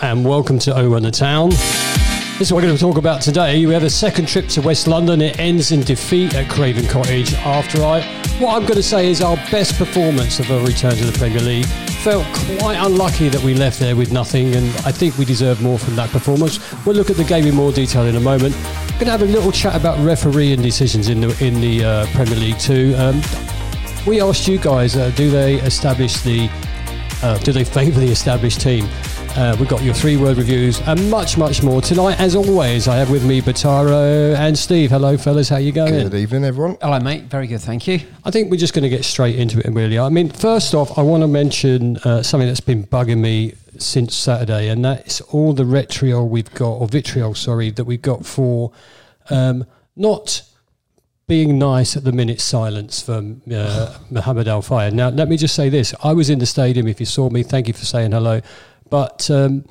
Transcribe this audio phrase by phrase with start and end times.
[0.00, 1.50] And welcome to O Run the Town.
[1.50, 3.66] This is what we're going to talk about today.
[3.66, 5.20] We have a second trip to West London.
[5.20, 8.02] It ends in defeat at Craven Cottage after I,
[8.38, 11.40] what I'm going to say is our best performance of a return to the Premier
[11.40, 11.66] League.
[12.04, 12.24] Felt
[12.60, 15.96] quite unlucky that we left there with nothing, and I think we deserve more from
[15.96, 16.60] that performance.
[16.86, 18.54] We'll look at the game in more detail in a moment.
[18.54, 22.06] We're Going to have a little chat about refereeing decisions in the in the uh,
[22.12, 22.94] Premier League too.
[22.96, 23.20] Um,
[24.06, 26.48] we asked you guys, uh, do they establish the,
[27.22, 28.88] uh, do they favour the established team?
[29.38, 32.18] Uh, we've got your three-word reviews and much, much more tonight.
[32.18, 34.90] As always, I have with me Bataro and Steve.
[34.90, 35.48] Hello, fellas.
[35.48, 35.92] How you going?
[35.92, 36.76] Good evening, everyone.
[36.82, 37.22] Hello, mate.
[37.22, 38.00] Very good, thank you.
[38.24, 39.96] I think we're just going to get straight into it, really.
[39.96, 44.16] I mean, first off, I want to mention uh, something that's been bugging me since
[44.16, 48.72] Saturday, and that's all the vitriol we've got, or vitriol, sorry, that we've got for
[49.30, 50.42] um, not
[51.28, 54.94] being nice at the minute silence from uh, Mohammed Al Fayed.
[54.94, 56.88] Now, let me just say this: I was in the stadium.
[56.88, 58.40] If you saw me, thank you for saying hello.
[58.90, 59.64] But um,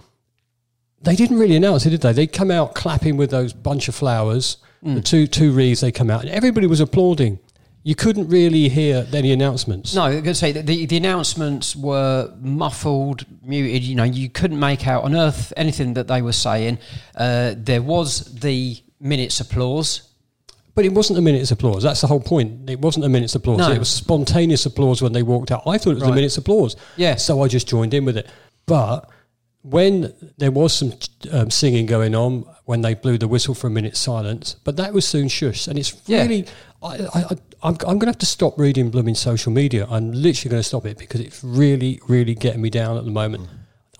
[1.01, 2.13] they didn't really announce it, did they?
[2.13, 5.81] They come out clapping with those bunch of flowers, the two two wreaths.
[5.81, 7.39] They come out, and everybody was applauding.
[7.83, 9.95] You couldn't really hear any announcements.
[9.95, 13.83] No, I was going to say that the, the announcements were muffled, muted.
[13.83, 16.79] You know, you couldn't make out on earth anything that they were saying.
[17.15, 20.01] Uh, there was the minutes applause.
[20.75, 21.81] But it wasn't a minute's applause.
[21.81, 22.69] That's the whole point.
[22.69, 23.57] It wasn't a minute's applause.
[23.57, 23.71] No.
[23.71, 25.63] It was spontaneous applause when they walked out.
[25.65, 26.75] I thought it was a minute's applause.
[26.97, 27.15] Yeah.
[27.15, 28.27] So I just joined in with it.
[28.67, 29.09] But
[29.63, 30.93] when there was some
[31.31, 34.93] um, singing going on, when they blew the whistle for a minute's silence, but that
[34.93, 35.67] was soon shushed.
[35.67, 36.21] And it's Yeah.
[36.23, 36.45] really,
[36.83, 37.23] I, I, I,
[37.63, 39.87] I'm, I'm going to have to stop reading blooming social media.
[39.89, 43.11] I'm literally going to stop it because it's really, really getting me down at the
[43.11, 43.47] moment.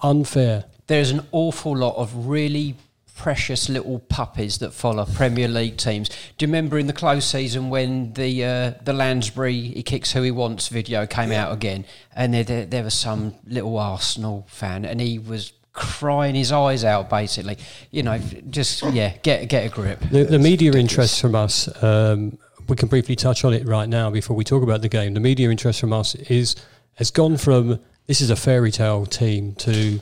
[0.03, 0.66] Unfair.
[0.88, 2.75] There's an awful lot of really
[3.17, 6.09] precious little puppies that follow Premier League teams.
[6.38, 10.22] Do you remember in the close season when the uh, the Lansbury he kicks who
[10.22, 11.85] he wants video came out again,
[12.16, 16.83] and there, there there was some little Arsenal fan, and he was crying his eyes
[16.83, 17.57] out basically.
[17.91, 18.19] You know,
[18.50, 20.00] just yeah, get get a grip.
[20.11, 22.38] The, the media interest from us, um,
[22.69, 25.13] we can briefly touch on it right now before we talk about the game.
[25.13, 26.56] The media interest from us is
[26.95, 30.00] has gone from this is a fairy tale team to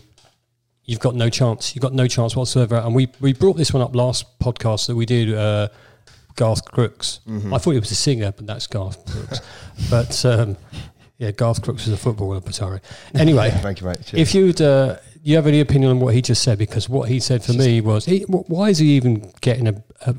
[0.86, 1.76] you've got no chance.
[1.76, 2.76] You've got no chance whatsoever.
[2.76, 5.34] And we, we brought this one up last podcast that we did.
[5.34, 5.70] Uh,
[6.36, 7.22] Garth Crooks.
[7.28, 9.42] I thought he was a singer, but that's Garth Crooks.
[9.90, 10.58] but um,
[11.18, 12.42] yeah, Garth Crooks is a footballer.
[12.42, 12.82] But sorry.
[13.14, 14.04] Anyway, Thank you, mate.
[14.06, 14.22] Cheers.
[14.22, 16.58] if you'd, uh, you have any opinion on what he just said?
[16.58, 20.16] Because what he said for me was, he, why is he even getting a, a,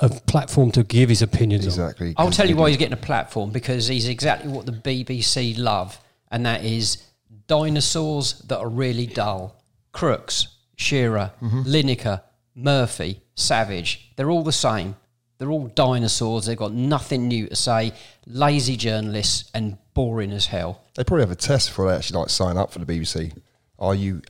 [0.00, 1.70] a platform to give his opinions on?
[1.70, 2.14] exactly.
[2.16, 5.98] I'll tell you why he's getting a platform because he's exactly what the BBC love,
[6.30, 7.02] and that is
[7.46, 9.55] dinosaurs that are really dull.
[9.96, 12.20] Crooks, Shearer, Lineker,
[12.54, 14.12] Murphy, Savage.
[14.16, 14.96] They're all the same.
[15.38, 16.46] They're all dinosaurs.
[16.46, 17.92] They've got nothing new to say.
[18.26, 20.82] Lazy journalists and boring as hell.
[20.94, 23.32] They probably have a test before they actually like sign up for the BBC.
[23.78, 24.22] Are you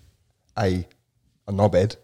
[0.58, 0.86] a
[1.48, 1.96] a knobhead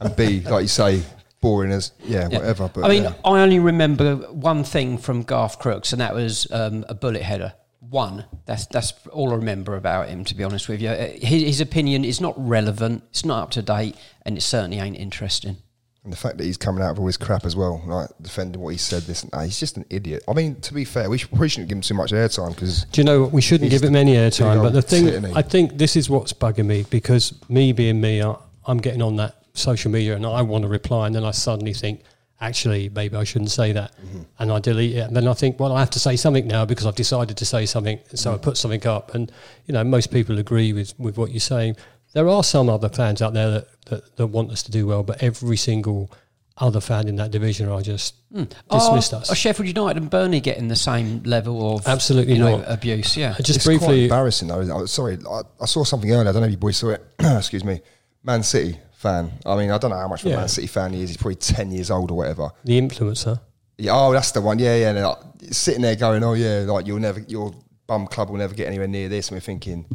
[0.00, 1.02] and B, like you say,
[1.40, 2.38] boring as yeah, Yeah.
[2.38, 2.68] whatever.
[2.72, 3.14] But I mean, yeah.
[3.24, 7.54] I only remember one thing from Garth Crooks, and that was um, a bullet header.
[7.92, 8.24] One.
[8.46, 10.24] That's that's all I remember about him.
[10.24, 13.04] To be honest with you, Uh, his, his opinion is not relevant.
[13.10, 15.56] It's not up to date, and it certainly ain't interesting.
[16.04, 18.60] and the fact that he's coming out of all his crap as well, like defending
[18.62, 20.24] what he said, this and that, he's just an idiot.
[20.26, 22.84] I mean, to be fair, we, should, we shouldn't give him too much airtime because
[22.92, 23.32] Do you know what?
[23.32, 24.62] We shouldn't give him any airtime.
[24.62, 25.36] But the thing, tit.
[25.36, 28.34] I think this is what's bugging me because me being me, I,
[28.66, 31.74] I'm getting on that social media and I want to reply, and then I suddenly
[31.74, 32.00] think,
[32.42, 34.22] actually, maybe I shouldn't say that, Mm-hmm.
[34.40, 35.06] and I delete it.
[35.06, 37.44] And then I think, well, I have to say something now because I've decided to
[37.46, 38.34] say something, so Mm.
[38.34, 39.32] I put something up, and
[39.66, 41.76] you know, most people agree with with what you're saying.
[42.12, 45.02] There are some other fans out there that, that, that want us to do well,
[45.02, 46.10] but every single
[46.58, 49.30] other fan in that division are just dismissed Are- us.
[49.32, 53.16] Are Sheffield United and Burnley getting the same level of Absolutely you know, abuse?
[53.16, 53.34] Yeah.
[53.40, 54.84] Just it's quite briefly, embarrassing though.
[54.84, 56.28] Sorry, I, I saw something earlier.
[56.28, 57.02] I don't know if you boys saw it.
[57.18, 57.80] Excuse me,
[58.22, 59.32] Man City fan.
[59.44, 60.36] I mean, I don't know how much of a Yeah.
[60.36, 61.10] Man City fan he is.
[61.10, 62.50] He's probably ten years old or whatever.
[62.64, 63.40] the influencer.
[63.78, 64.58] Yeah, oh, that's the one.
[64.58, 64.90] Yeah, yeah.
[64.90, 65.18] And like,
[65.50, 67.52] sitting there going, "Oh yeah, like you'll never, your
[67.86, 69.86] bum club will never get anywhere near this." And we're thinking,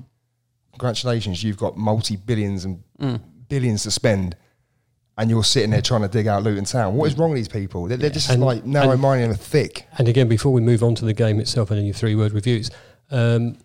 [0.73, 2.83] "Congratulations, you've got multi billions and
[3.47, 4.35] billions to spend,
[5.17, 6.95] and you're sitting there trying to dig out Luton Town.
[6.95, 7.87] What is wrong with these people?
[7.87, 9.87] They're, they're just And- like narrow-minded and thick.
[9.97, 12.33] And again, before we move on to the game itself and then your three word
[12.33, 12.69] reviews,
[13.11, 13.57] um,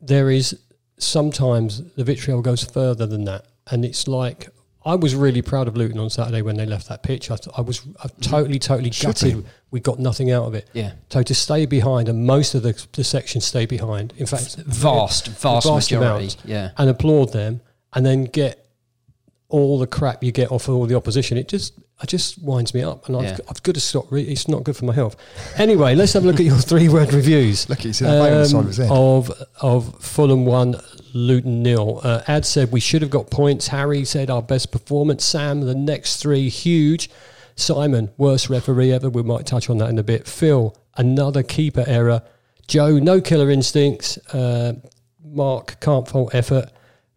[0.00, 0.58] there is
[0.98, 3.44] sometimes the vitriol goes further than that.
[3.70, 4.48] And it's like,
[4.86, 7.30] I was really proud of Luton on Saturday when they left that pitch.
[7.30, 8.20] I, th- I was I mm-hmm.
[8.20, 9.44] totally, totally Should gutted.
[9.44, 9.50] be.
[9.70, 10.68] We got nothing out of it.
[10.72, 10.92] Yeah.
[11.08, 14.12] So to stay behind, and most of the, the section stay behind.
[14.18, 16.70] In fact, Vast, vast majority, amount, yeah.
[16.76, 17.60] And applaud them,
[17.94, 18.66] and then get
[19.48, 21.38] all the crap you get off of all the opposition.
[21.38, 21.74] It just,
[22.04, 23.36] it just winds me up, and I've, Yeah.
[23.48, 24.10] I've got to stop.
[24.12, 25.16] Re- it's not good for my health.
[25.58, 27.68] Anyway, let's have a look at your three-word reviews.
[27.68, 28.88] Look, he's in a vein side of his head.
[28.90, 30.76] of of Fulham one,
[31.12, 32.00] Luton nil.
[32.04, 33.68] Uh, Ad said we should have got points.
[33.68, 35.24] Harry said our best performance.
[35.24, 37.10] Sam, the next three huge.
[37.56, 39.08] Simon, worst referee ever.
[39.08, 40.26] We might touch on that in a bit.
[40.26, 42.22] Phil, another keeper error.
[42.66, 44.18] Joe, no killer instincts.
[44.34, 44.74] Uh,
[45.24, 46.70] Mark, can't fault effort.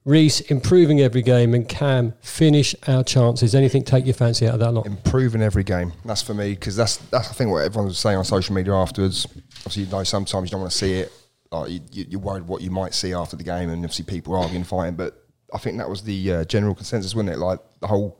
[0.07, 1.53] Reese, improving every game.
[1.53, 3.53] And Cam, finish our chances.
[3.53, 4.85] Anything take your fancy out of that lot?
[4.85, 5.91] improving every game.
[6.05, 8.73] That's for me because that's that's I think what everyone was saying on social media
[8.73, 9.27] afterwards.
[9.59, 11.11] Obviously, you know sometimes you don't want to see it.
[11.51, 14.33] Like you, you, you're worried what you might see after the game, and obviously people
[14.35, 14.95] arguing, fighting.
[14.95, 15.23] But
[15.53, 17.37] I think that was the uh, general consensus, wasn't it?
[17.39, 18.17] Like the whole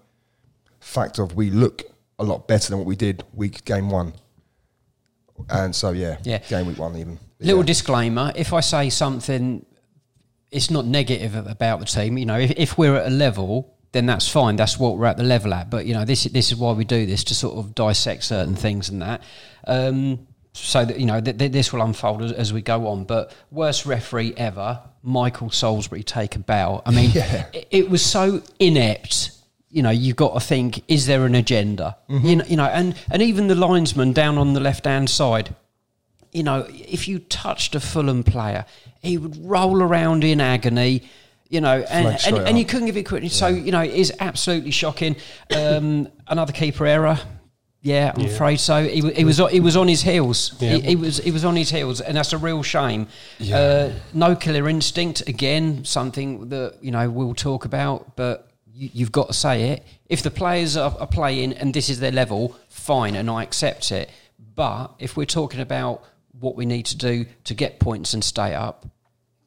[0.81, 1.83] fact of we look
[2.19, 4.13] a lot better than what we did week game one.
[5.50, 6.40] And so yeah, Yeah.
[6.40, 7.19] game week one even.
[7.40, 7.66] Little Yeah.
[7.68, 9.66] disclaimer: if I say something,
[10.51, 12.17] it's not negative about the team.
[12.17, 14.55] You know, if, if we're at a level, then that's fine.
[14.55, 15.69] That's what we're at the level at.
[15.69, 18.55] But you know, this this is why we do this to sort of dissect certain
[18.55, 19.21] things and that.
[19.65, 23.03] Um, so that you know, th- th- this will unfold as, as we go on.
[23.05, 26.81] But worst referee ever, Michael Salisbury take a bow.
[26.85, 27.45] I mean, Yeah.
[27.53, 29.31] it, it was so inept.
[29.69, 31.97] You know, you've got to think: is there an agenda?
[32.07, 35.53] You know, you know, and and even the linesman down on the left hand side
[36.38, 38.66] you know, if you touched a Fulham player,
[39.01, 41.01] he would roll around in agony.
[41.50, 43.30] You know, and, and, and you couldn't give it quickly.
[43.30, 45.16] So you know, it is absolutely shocking.
[45.56, 47.18] Um, another keeper error.
[47.81, 48.84] Yeah, I'm afraid so.
[48.84, 50.54] He, he was he was on his heels.
[50.60, 50.74] Yeah.
[50.74, 53.07] He, he was he was on his heels, and that's a real shame.
[53.51, 59.12] Uh, no killer instinct again, something that you know we'll talk about, but you, you've
[59.12, 59.86] got to say it.
[60.10, 63.92] If the players are, are playing and this is their level, fine, and I accept
[63.92, 64.10] it.
[64.56, 66.04] But if we're talking about
[66.39, 68.86] what we need to do to get points and stay up,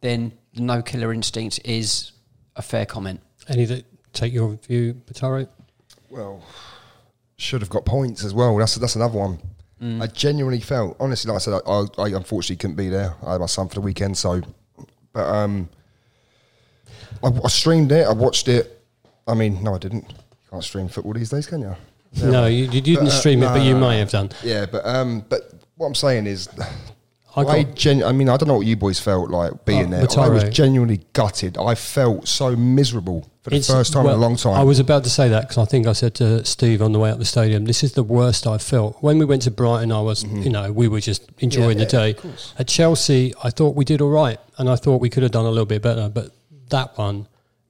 [0.01, 2.13] then the no killer instinct is
[2.57, 3.21] a fair comment.
[3.49, 5.49] Any that take your view, Bataro?
[6.09, 6.43] Well,
[7.37, 8.57] should have got points as well.
[8.57, 9.39] That's that's another one.
[9.83, 13.15] I genuinely felt, honestly, like I said, I, I, I unfortunately couldn't be there.
[13.25, 14.43] I had my son for the weekend, so.
[15.15, 15.71] But um,
[17.25, 18.07] I, I streamed it.
[18.07, 18.85] I watched it.
[19.27, 20.05] I mean, no, I didn't.
[20.11, 21.75] You can't stream football these days, can you?
[22.23, 23.99] No, you, you didn't uh, stream it, no, but you no, may no.
[24.01, 24.31] have done.
[24.43, 26.47] Yeah, but um, but what I'm saying is,
[27.37, 29.95] I I, got- genu- I mean, I don't know what you boys felt like being
[29.95, 30.21] Oh, there.
[30.21, 31.57] I was genuinely gutted.
[31.57, 34.55] I felt so miserable for the It's- first time well, in a long time.
[34.59, 36.99] I was about to say that because I think I said to Steve on the
[36.99, 39.91] way up the stadium, "This is the worst I've felt." When we went to Brighton,
[39.93, 40.43] I was, mm-hmm.
[40.43, 42.31] you know, we were just enjoying Yeah, the yeah, day.
[42.59, 45.47] At Chelsea, I thought we did all right, and I thought we could have done
[45.47, 46.33] a little bit better, but
[46.69, 47.27] that one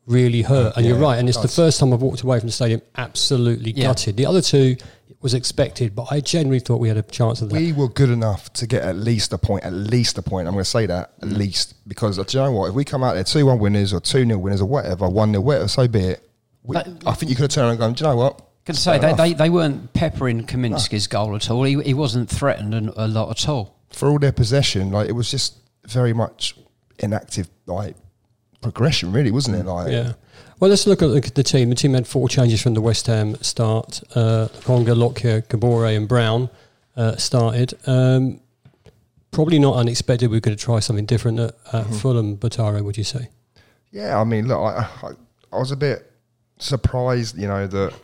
[0.06, 0.76] really hurt.
[0.76, 2.80] And you're right, and it's it the first time I've walked away from the stadium
[2.96, 3.88] absolutely Yeah.
[3.88, 4.16] gutted.
[4.16, 4.76] The other two
[5.22, 7.56] was expected, but I genuinely thought we had a chance of that.
[7.56, 10.48] we were good enough to get at least a point, at least a point.
[10.48, 11.36] I'm going to say that, at mm.
[11.36, 11.74] least.
[11.86, 12.68] Because do you know what?
[12.70, 15.30] If we come out there 2 1 winners or 2 0 winners or whatever, 1
[15.32, 16.30] 0, whatever, so be it.
[16.62, 18.46] We, But- I think you could have turned around and gone, do you know what?
[18.64, 21.62] Can say they, they, they weren't peppering Kaminski's goal at all.
[21.64, 23.78] He, he wasn't threatened a lot at all.
[23.90, 26.54] For all their possession, like it was just very much
[26.98, 27.96] inactive, like
[28.60, 29.64] progression, really, wasn't it?
[29.64, 29.74] Mm.
[29.74, 30.12] Like, Yeah.
[30.60, 31.70] Well, let's look at the, team.
[31.70, 34.02] The team had four changes from the West Ham start.
[34.14, 36.50] Uh, Conga, Lockyer, Kabore, and Brown
[36.96, 37.72] uh, started.
[37.86, 38.40] Um,
[39.30, 40.30] probably not unexpected.
[40.30, 41.94] We're going to try something different at, at Mm-hmm.
[41.94, 42.36] Fulham.
[42.36, 43.30] Bataro, would you say?
[43.90, 45.10] Yeah, I mean, look, I, I,
[45.50, 46.12] I was a bit
[46.58, 47.94] surprised, you know, that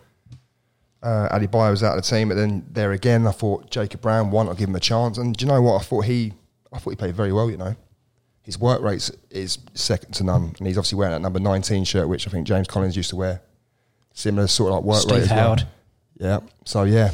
[1.03, 4.31] uh, Adebayo was out of the team, but then there again, I thought Jacob Brown,
[4.31, 5.19] why not give him a chance?
[5.19, 5.83] And do you know what?
[5.83, 6.33] I thought he,
[6.73, 7.51] I thought he played very well.
[7.51, 7.77] You know,
[8.47, 12.09] his work rate is second to none, and he's obviously wearing that number nineteen shirt,
[12.09, 13.43] which I think James Collins used to wear.
[14.15, 15.23] Similar sort of like work Steve rate.
[15.25, 15.39] as well.
[15.41, 15.67] Howard.
[16.19, 16.41] Yeah.
[16.65, 17.11] So yeah,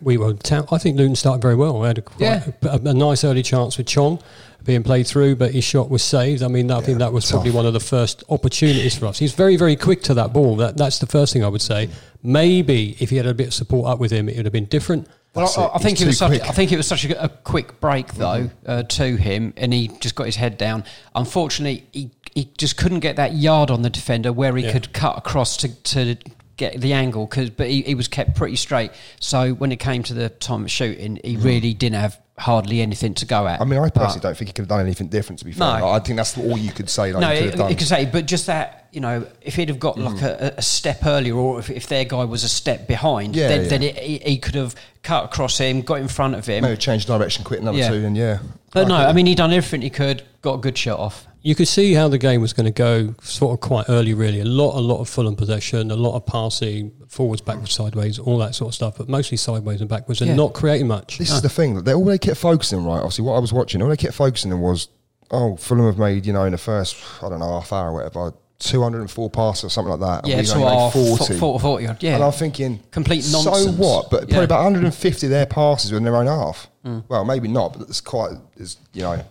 [0.00, 0.34] We were.
[0.34, 1.80] Town, I think Luton started very well.
[1.80, 2.46] We had a, quite Yeah.
[2.62, 4.20] a, a nice early chance with Chong
[4.64, 6.42] being played through, but his shot was saved.
[6.42, 9.18] I mean, I think that was probably one of the first opportunities for us.
[9.18, 10.56] He's very, very quick to that ball.
[10.56, 11.90] That, that's the first thing I would say.
[12.22, 14.64] Maybe if he had a bit of support up with him, it would have been
[14.66, 15.08] different.
[15.34, 15.70] Well, I, it.
[15.74, 16.28] I think it was such.
[16.30, 16.42] quick.
[16.42, 16.50] Mm-hmm.
[16.50, 19.88] I think it was such a, a quick break though uh, to him, and he
[20.00, 20.84] just got his head down.
[21.14, 24.72] Unfortunately, he, he just couldn't get that yard on the defender where he Yeah.
[24.72, 26.16] could cut across to, to
[26.56, 28.92] get the angle, cause, but he, he was kept pretty straight.
[29.20, 33.14] So when it came to the time of shooting, he really didn't have hardly anything
[33.14, 33.60] to go at.
[33.60, 35.38] I mean, I personally don't think he could have done anything different.
[35.38, 35.88] To be fair, No.
[35.90, 37.12] I think that's all you could say.
[37.12, 39.68] Like, no, he could it, it could say, but just that, you know, if he'd
[39.68, 40.44] have got like Mm-hmm.
[40.44, 43.62] a, a step earlier, or if, if their guy was a step behind, Yeah, then,
[43.62, 43.68] yeah.
[43.68, 46.62] then it, he, he could have cut across him, got in front of him.
[46.62, 47.88] Maybe change direction, quit another Yeah.
[47.90, 48.38] two, and yeah.
[48.72, 51.26] But no, I mean, he done everything he could, got a good shot off.
[51.46, 54.40] You could see how the game was going to go sort of quite early, really.
[54.40, 58.38] A lot, a lot of Fulham possession, a lot of passing, forwards, backwards, sideways, all
[58.38, 60.36] that sort of stuff, but mostly sideways and backwards and Yeah.
[60.36, 61.18] not creating much.
[61.18, 61.84] This is the thing.
[61.84, 62.96] They all they kept focusing on, right.
[62.96, 64.88] Obviously, what I was watching, all they kept focusing on was,
[65.30, 67.92] oh, Fulham have made you know in the first I don't know half hour or
[67.92, 70.18] whatever, two hundred and four passes or something like that.
[70.22, 71.34] and Yeah, we've to only made our 40.
[71.38, 72.14] 40, 40 odd, yeah.
[72.14, 73.64] And I'm thinking, Complete nonsense.
[73.64, 74.08] So what?
[74.10, 74.42] But probably Yeah.
[74.44, 76.68] about 150 of their passes were in their own half.
[76.86, 77.04] Mm.
[77.08, 79.22] Well, maybe not, but it's quite as you know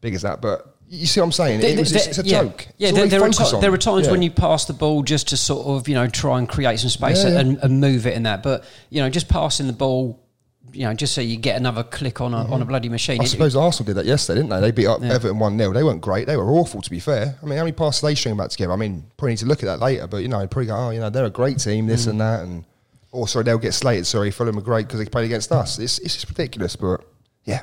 [0.00, 0.40] big as that.
[0.40, 1.60] But you see what I'm saying?
[1.60, 2.42] There- it was just, it's a yeah.
[2.42, 2.66] joke.
[2.76, 4.10] Yeah, there, there, are there are times Yeah.
[4.12, 6.90] when you pass the ball just to sort of, you know, try and create some
[6.90, 7.38] space Yeah.
[7.40, 8.42] And, and move it in that.
[8.42, 10.20] But, you know, just passing the ball,
[10.72, 13.14] you know, just so you get another click on a, on a bloody machine.
[13.16, 13.22] Mm-hmm.
[13.22, 14.60] I It- suppose Arsenal did that yesterday, didn't they?
[14.60, 15.02] They beat up.
[15.02, 15.72] Everton 1 0.
[15.72, 16.26] They weren't great.
[16.26, 17.38] They were awful, to be fair.
[17.42, 18.72] I mean, how many passes they string back together?
[18.72, 20.90] I mean, probably need to look at that later, but, you know, probably go, oh,
[20.90, 21.88] you know, they're a great team, Mm.
[21.88, 22.40] this and that.
[22.42, 22.64] And,
[23.14, 24.06] oh, sorry, they'll get slated.
[24.06, 25.78] Sorry, Fulham are great because they played against us.
[25.78, 27.00] It's, it's just ridiculous, but
[27.44, 27.62] yeah.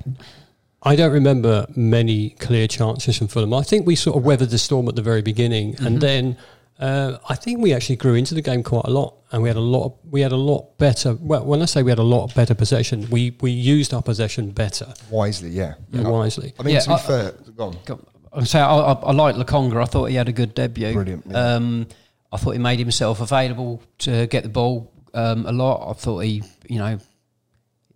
[0.81, 3.53] I don't remember many clear chances from Fulham.
[3.53, 5.85] I think we sort of weathered the storm at the very beginning, Mm-hmm.
[5.87, 6.37] and then
[6.79, 9.57] uh, I think we actually grew into the game quite a lot, and we had
[9.57, 9.85] a lot.
[9.87, 11.13] Of, we had a lot better.
[11.19, 14.51] Well, when I say we had a lot better possession, we we used our possession
[14.51, 15.73] better Wisely, yeah.
[15.91, 16.53] and wisely.
[16.57, 17.77] I mean, Yeah, to be I- fair, go on.
[17.85, 19.81] Go- I'm saying I, I, I like Lokonga.
[19.81, 20.93] I thought he had a good debut.
[20.93, 21.55] Brilliant, yeah.
[21.55, 21.87] Um,
[22.31, 25.89] I thought he made himself available to get the ball um, a lot.
[25.89, 26.99] I thought he, you know,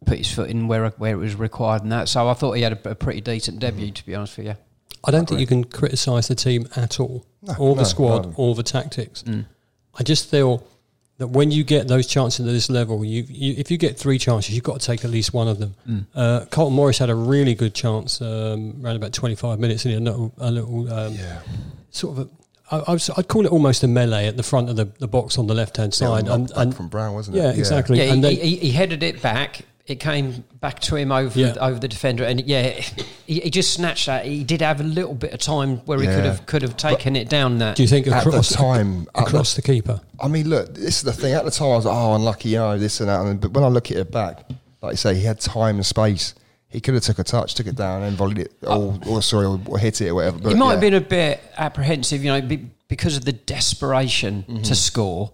[0.04, 2.10] put his foot in where where it was required and that.
[2.10, 4.56] So I thought he had a, a pretty decent debut, to be honest with you.
[5.06, 8.26] I don't think you can criticise the team at all, No, or the no, squad,
[8.28, 8.34] no.
[8.38, 9.24] or the tactics.
[9.28, 10.66] I just feel
[11.18, 14.18] that when you get those chances at this level, you, you if you get three
[14.18, 16.08] chances, you've got to take at least one of them.
[16.16, 20.00] Uh, Carlton Morris had a really good chance um, around about 25 minutes in a
[20.00, 21.18] little, a little um,
[21.92, 22.28] sort of.
[22.28, 24.86] A, I, I was, I'd call it almost a melee at the front of the,
[25.00, 27.42] the box on the left hand side, knocked and, back and from Brown, wasn't it?
[27.42, 27.98] yeah, exactly.
[27.98, 29.64] Yeah, he, and then, he, he headed it back.
[29.86, 31.56] It came back to him over Yeah.
[31.60, 32.70] over the defender, and yeah,
[33.28, 34.26] he, he just snatched that.
[34.26, 37.18] He did have a little bit of time where he could have could have taken
[37.18, 37.58] it down.
[37.58, 40.00] That do you think At the across time, across the keeper?
[40.22, 41.34] I mean, look, this is the thing.
[41.34, 43.26] At the time, I was like, oh, unlucky, you know, this and that.
[43.26, 44.50] And, but when I look at it back,
[44.82, 46.34] like you say, he had time and space.
[46.70, 49.46] He could have took a touch, took it down, and volleyed it, or, or sorry,
[49.46, 50.40] or, or hit it or whatever.
[50.40, 50.72] But he might yeah.
[50.72, 54.62] have been a bit apprehensive, you know, because of the desperation Mm-hmm.
[54.64, 55.32] to score.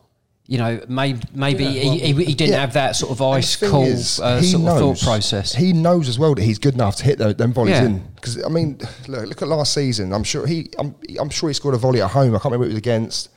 [0.51, 2.62] You know, maybe maybe he, he, he didn't Yeah.
[2.62, 5.53] have that sort of ice thing cold is, uh, he sort of thought process.
[5.53, 7.86] He knows as well that he's good enough to hit tho- them volleys Yeah.
[7.86, 8.03] in.
[8.15, 10.12] Because I mean, look, look at last season.
[10.12, 12.29] I'm sure he, I'm, I'm sure he scored a volley at home.
[12.34, 13.29] I can't remember who it was against.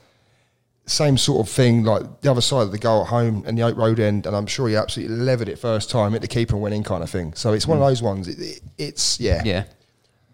[0.87, 3.61] Same sort of thing, like the other side of the goal at home and the
[3.61, 6.55] Oak Road end, and I'm sure he absolutely levered it first time, hit the keeper
[6.55, 7.33] and went in, kind of thing.
[7.35, 8.27] So it's one of those ones.
[8.27, 9.45] It, it, it's yeah, Mm.
[9.45, 9.63] yeah,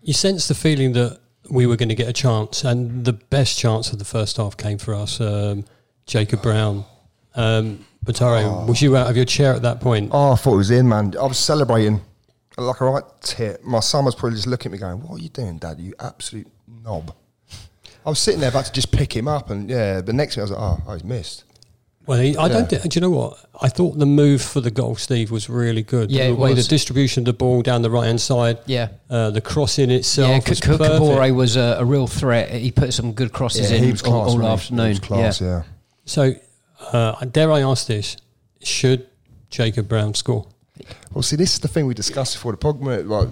[0.01, 1.19] You sense the feeling that
[1.51, 4.55] we were going to get a chance, and the best chance of the first half
[4.57, 5.19] came for us.
[5.21, 5.65] Um,
[6.10, 6.86] Jacob Brown,
[7.36, 10.10] um, Bataro, was you out of your chair at that point?
[10.12, 11.13] Oh, I thought it was in, man.
[11.20, 12.01] I was celebrating
[12.58, 13.63] like a right tit.
[13.63, 15.80] My son was probably just looking at me going, What are you doing, Dad?
[15.80, 16.48] You absolute
[16.84, 17.13] knob.
[18.06, 20.42] I was sitting there about to just pick him up, and yeah, the next thing
[20.42, 21.44] I was like, Oh, oh he's missed.
[22.08, 22.62] Well, he, I Yeah.
[22.63, 22.70] don't.
[22.70, 23.38] Do you know what?
[23.62, 26.10] I thought the move for the goal, Steve, was really good.
[26.10, 26.66] Yeah, the it way was.
[26.66, 28.88] the distribution of the ball down the right hand side, yeah.
[29.12, 32.50] uh, the crossing itself Yeah, was K- K- Kabore was a, a real threat.
[32.50, 34.32] He put some good crosses in he was all, class.
[34.32, 34.86] all wasn't afternoon.
[34.86, 35.48] He was class, yeah.
[35.48, 35.63] yeah.
[36.10, 36.34] So,
[36.92, 38.18] uh, dare I ask this?
[38.63, 39.06] Should
[39.51, 40.48] Jacob Brown score?
[41.13, 43.08] Well, see, this is the thing we discussed before the podcast.
[43.08, 43.30] Like,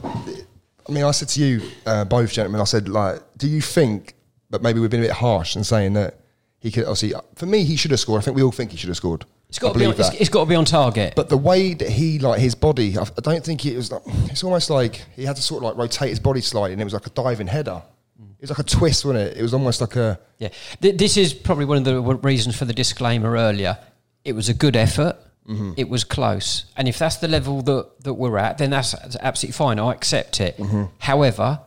[0.87, 4.13] I mean, I said to you, uh, both gentlemen, I said, like, do you think
[4.51, 6.19] that maybe we've been a bit harsh in saying that
[6.59, 8.21] he could, obviously, for me, he should have scored.
[8.21, 9.25] I think we all think he should have scored.
[9.49, 9.85] It's got to be.
[9.85, 11.15] On, it's, it's got to be on target.
[11.15, 13.91] But the way that he, like his body, I, I don't think it was.
[13.91, 16.81] Like, it's almost like he had to sort of like rotate his body slightly, and
[16.81, 17.81] it was like a diving header.
[18.39, 19.37] It was like a twist, wasn't it?
[19.37, 20.19] It was almost like a.
[20.37, 20.49] Yeah,
[20.81, 23.77] Th- this is probably one of the reasons for the disclaimer earlier.
[24.23, 25.15] It was a good effort.
[25.49, 25.73] Mm-hmm.
[25.77, 29.53] It was close, and if that's the level that, that we're at, then that's absolutely
[29.53, 29.79] fine.
[29.79, 30.57] I accept it.
[30.57, 30.83] Mm-hmm.
[30.99, 31.61] However,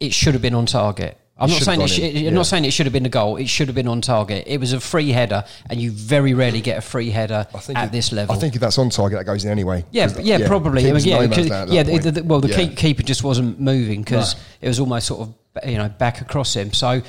[0.00, 1.16] it should have been on target.
[1.38, 1.88] I'm not saying it.
[1.88, 2.30] Sh- I'm yeah.
[2.30, 3.36] not saying it should have been a goal.
[3.36, 4.44] It should have been on target.
[4.48, 7.92] It was a free header, and you very rarely get a free header at if-
[7.92, 8.34] this level.
[8.34, 9.84] I think if that's on target, that goes in anyway.
[9.92, 10.82] Yeah, 'Cause, yeah, probably.
[10.82, 11.04] Yeah, no man's
[11.36, 11.82] 'cause- land at yeah.
[11.84, 12.74] The, the, well, the Yeah.
[12.74, 14.40] keeper just wasn't moving because No.
[14.62, 15.34] it was almost sort of
[15.66, 16.72] you know back across him.
[16.72, 17.02] So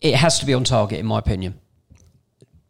[0.00, 1.54] it has to be on target, in my opinion.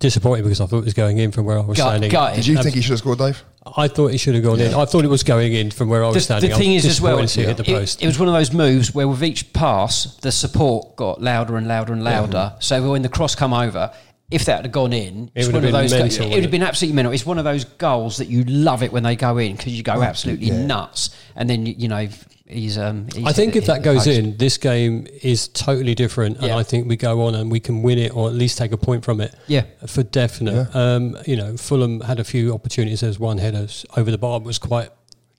[0.00, 2.10] Disappointed because I thought it was going in from where I was Gut- standing.
[2.10, 2.36] gutted.
[2.36, 3.42] Did you Um, think he should have scored, Dave?
[3.76, 4.72] I thought he should have gone in.
[4.72, 6.50] I thought it was going in from where I was The, standing.
[6.50, 8.02] the I thing is, as well, disappointed to see it hit the it, post.
[8.02, 11.66] it was one of those moves where with each pass, the support got louder and
[11.66, 12.54] louder and louder.
[12.60, 13.90] So when the cross come over,
[14.30, 15.90] if that had gone in, it's would one have of been those.
[15.90, 17.12] mental, it would wouldn't have been absolutely mental.
[17.12, 19.82] It's one of those goals that you love it when they go in because you
[19.82, 20.64] go absolutely yeah.
[20.64, 22.08] nuts, and then you, you know
[22.48, 22.78] he's.
[22.78, 24.18] Um, he's I think if that goes post.
[24.18, 27.82] in, this game is totally different, and I think we go on and we can
[27.82, 29.34] win it, or at least take a point from it.
[29.46, 29.64] Yeah.
[29.86, 30.74] for definite.
[30.74, 33.00] Um, you know, Fulham had a few opportunities.
[33.00, 34.90] There's one header over the bar was quite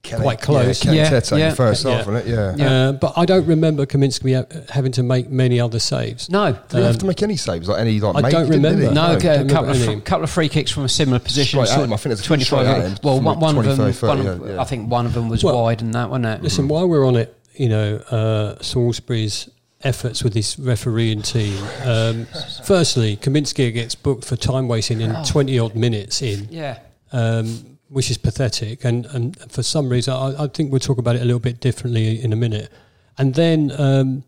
[0.02, 0.78] Kenny- quite close.
[0.82, 1.54] Yeah, Kenny Yeah, Tete yeah.
[1.54, 1.90] first Yeah.
[1.98, 2.30] half, wasn't it?
[2.30, 2.54] Yeah.
[2.56, 2.72] Yeah.
[2.88, 6.30] Uh, but I don't remember Kaminski having to make many other saves.
[6.30, 7.68] no, Did he have to make any saves?
[7.68, 8.32] Like any like I mate?
[8.32, 8.88] don't He didn't, did he?
[8.88, 8.94] remember.
[8.94, 10.00] No, No, a couple remember of, any.
[10.00, 11.58] couple of free kicks from a similar position.
[11.58, 11.92] Straight sort him.
[11.92, 12.66] of I think it's twenty-five.
[12.66, 13.92] straight at him well, from one, one of them.
[13.92, 14.60] 30, one of- yeah, yeah.
[14.60, 16.22] I think one of them was Well, wide, and that one.
[16.22, 16.42] That.
[16.42, 19.50] Listen, while we're on it, you know, uh, Salisbury's
[19.84, 21.56] efforts with this refereeing team.
[21.84, 22.26] Um,
[22.64, 26.48] firstly, Kaminski gets booked for time wasting in 20 odd minutes in.
[26.50, 26.78] Yeah.
[27.12, 28.84] um, which is pathetic.
[28.84, 31.60] And, and for some reason, I, I think we'll talk about it a little bit
[31.60, 32.70] differently in a minute.
[33.18, 34.24] And then, um,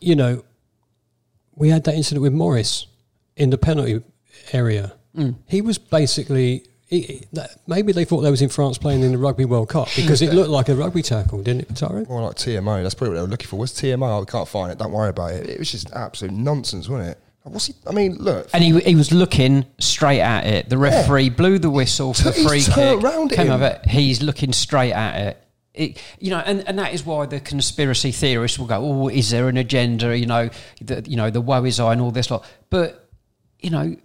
[0.00, 0.42] you know,
[1.54, 2.86] we had that incident with Morris
[3.36, 4.02] in the penalty
[4.52, 4.92] area.
[5.48, 6.66] He was basically.
[6.88, 9.68] He, he- that- maybe they thought they was in France playing in the Rugby World
[9.68, 12.08] Cup because it looked like a rugby tackle, didn't it, Pataro?
[12.08, 12.82] More like TMO.
[12.82, 13.56] That's probably what they were looking for.
[13.56, 14.22] Was TMO?
[14.22, 14.78] I can't find it.
[14.78, 15.48] Don't worry about it.
[15.48, 17.20] It was just absolute nonsense, wasn't it?
[17.48, 17.74] What's he?
[17.86, 18.48] I mean, look.
[18.52, 20.68] And he, he was looking straight at it.
[20.68, 23.00] The referee blew the whistle for the free kick.
[23.00, 23.80] round at came over.
[23.86, 25.42] He's looking straight at it.
[25.72, 29.30] It, you know, and, and that is why the conspiracy theorists will go, "Oh, is
[29.30, 30.50] there an agenda?" You know,
[30.80, 32.44] the, you know, the woe is I and all this lot.
[32.70, 33.08] But
[33.60, 33.96] you know,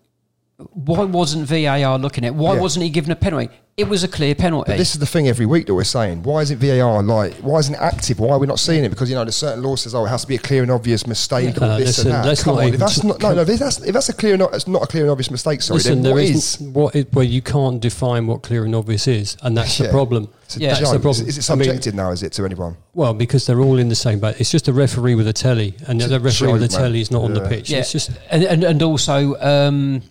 [0.74, 2.30] why wasn't VAR looking at?
[2.30, 2.36] it?
[2.36, 2.62] Why Yeah.
[2.62, 3.50] wasn't he given a penalty?
[3.78, 4.74] It was a clear penalty.
[4.74, 6.24] But this is the thing every week that we're saying.
[6.24, 7.36] Why isn't VAR like?
[7.36, 8.20] Why isn't it active?
[8.20, 8.90] Why are we not seeing it?
[8.90, 10.70] Because you know, there's certain law says, oh, it has to be a clear and
[10.72, 12.38] obvious mistake or Uh, this listen, and that.
[12.40, 14.54] Come not on, if that's not no, no, if that's if that's a clear, not
[14.54, 15.62] it's not a clear and obvious mistake.
[15.62, 16.60] Sorry, Listen, then there what is?
[16.60, 20.28] what it, well, you can't define what clear and obvious is, and that's the problem.
[20.58, 20.74] Yeah.
[20.78, 21.28] That's the problem.
[21.28, 22.12] Is, it I mean, subjective now?
[22.12, 22.76] Is it to anyone?
[22.94, 24.36] Well, because they're all in the same boat.
[24.38, 27.10] It's just a referee with a telly, and It's the referee with a telly is
[27.10, 27.70] not on the pitch.
[27.70, 30.02] yeah, It's just and, and and also um,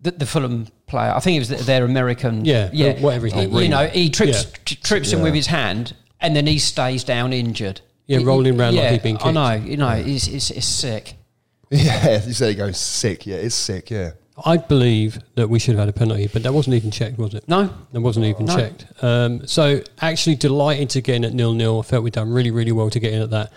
[0.00, 1.12] the, the Fulham player.
[1.14, 2.44] I think it was their American.
[2.44, 2.88] Yeah, yeah.
[2.90, 3.68] uh, whatever his name You is.
[3.68, 4.50] know, he trips Yeah.
[4.64, 7.80] t- trips him with his hand, and then he stays down injured.
[8.06, 9.34] Yeah, He- rolling around like yeah, he'd been I kicked.
[9.34, 9.52] know.
[9.70, 11.14] You know, it's, it's it's sick.
[11.70, 13.26] Yeah, you say he goes sick.
[13.26, 13.90] Yeah, it's sick.
[13.90, 14.12] Yeah,
[14.46, 17.34] I believe that we should have had a penalty, but that wasn't even checked, was
[17.34, 17.46] it?
[17.46, 18.56] No, That wasn't even No.
[18.56, 18.86] checked.
[19.02, 21.80] Um, so actually delighted to get in at nil nil.
[21.80, 23.52] I felt we'd done really, really well to get in at that.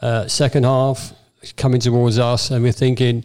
[0.00, 1.12] Uh, second half
[1.56, 3.24] coming towards us, and we're thinking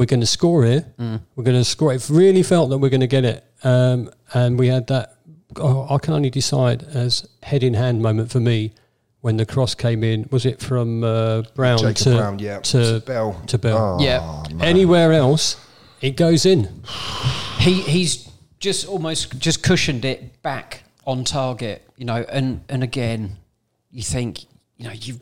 [0.00, 0.86] we're going to score here.
[0.98, 1.20] Mm.
[1.36, 1.92] We're going to score.
[1.92, 5.16] It really felt that we're going to get it, um, and we had that.
[5.56, 8.72] Oh, I can only decide as head in hand moment for me
[9.20, 10.26] when the cross came in.
[10.32, 12.38] Was it from uh, Brown Jacob to Brown.
[12.38, 13.42] Yeah, to Bell.
[13.48, 13.98] to Bell?
[14.00, 14.42] Oh, Yeah.
[14.54, 14.66] man.
[14.66, 15.56] Anywhere else,
[16.00, 16.82] it goes in.
[17.58, 18.26] he he's
[18.58, 21.86] just almost just cushioned it back on target.
[21.98, 23.36] You know, and and again,
[23.90, 24.44] you think
[24.78, 25.20] you know you've.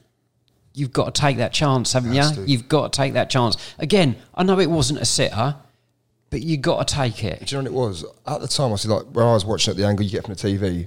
[0.79, 2.23] You've got to take that chance, haven't you?
[2.23, 2.43] to.
[2.49, 3.57] You've got to take that chance.
[3.79, 5.57] Again, I know it wasn't a sitter,
[6.31, 7.47] but you got to take it.
[7.47, 8.05] Do you know what it was?
[8.27, 10.25] At the time, I was like, when I was watching at the angle you get
[10.25, 10.87] from the TV,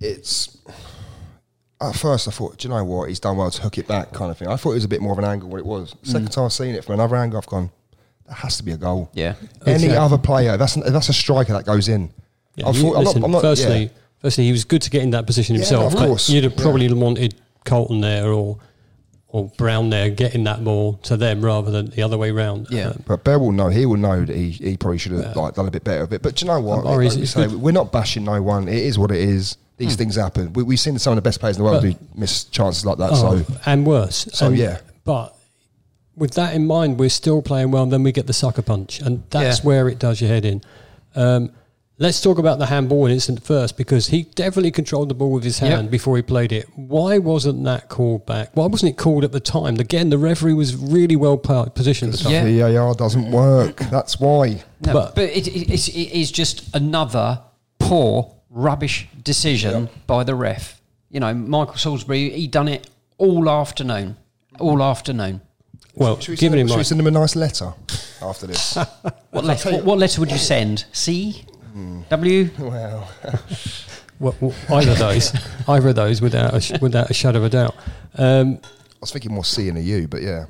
[0.00, 0.56] it's.
[1.80, 3.08] At first, I thought, do you know what?
[3.08, 4.46] He's done well to hook it back, kind of thing.
[4.48, 5.94] I thought it was a bit more of an angle what it was.
[5.94, 6.06] Mm.
[6.06, 7.70] Second time I've seen it from another angle, I've gone,
[8.26, 9.10] that has to be a goal.
[9.14, 9.34] Yeah.
[9.66, 9.96] Any Exactly.
[9.96, 12.10] other player, that's if that's a striker that goes in.
[12.54, 13.88] Yeah, I you- thought- I'm not- I'm not- firstly, yeah.
[14.20, 15.92] firstly, he was good to get in that position Yeah, himself.
[15.92, 16.62] of course, you'd have yeah.
[16.62, 18.58] probably wanted Carlton there or
[19.32, 22.66] or Brown there getting that ball to them rather than the other way round.
[22.70, 22.88] Yeah.
[22.88, 23.68] Uh, But Bell will know.
[23.68, 26.12] He will know that he, he probably should have like done a bit better of
[26.12, 26.20] it.
[26.22, 26.80] But do you know what?
[26.80, 28.68] Um, or is Like we it say, good- we're not bashing no one.
[28.68, 29.56] It is what it is.
[29.78, 30.52] These things happen.
[30.52, 32.84] We, we've seen some of the best players in the world But- do miss chances
[32.84, 33.10] like that.
[33.12, 34.28] oh, so and worse.
[34.32, 34.78] so, And- yeah.
[35.04, 35.34] But
[36.14, 37.84] with that in mind, we're still playing well.
[37.84, 39.64] And then we get the sucker punch, and that's Yeah.
[39.64, 40.60] where it does your head in.
[41.16, 41.50] Um,
[41.98, 45.60] let's talk about the handball incident first because he definitely controlled the ball with his
[45.60, 45.70] Yep.
[45.70, 46.66] hand before he played it.
[46.74, 48.50] Why wasn't that called back?
[48.54, 49.76] Why wasn't it called at the time?
[49.78, 52.14] Again, the referee was really well positioned.
[52.14, 52.48] At the time.
[52.56, 52.68] Yeah.
[52.72, 53.76] VAR doesn't work.
[53.90, 54.62] That's why.
[54.80, 57.40] But- No, but, it, it, it's, it is just another
[57.78, 60.80] poor, rubbish decision by the ref.
[61.10, 64.16] You know, Michael Salisbury, he done it all afternoon,
[64.58, 65.40] all afternoon.
[65.94, 67.74] Well, Should we, given send, in should we send him a nice letter
[68.22, 68.76] after this?
[69.30, 70.86] What, letter, what, what letter would you send?
[70.92, 71.44] C?
[72.08, 72.50] W?
[72.58, 73.08] well,
[74.18, 75.32] well, well, either of those,
[75.68, 77.74] either of those, without a, sh- without a shadow of a doubt.
[78.16, 80.46] Um, I was thinking more C and a U, but yeah.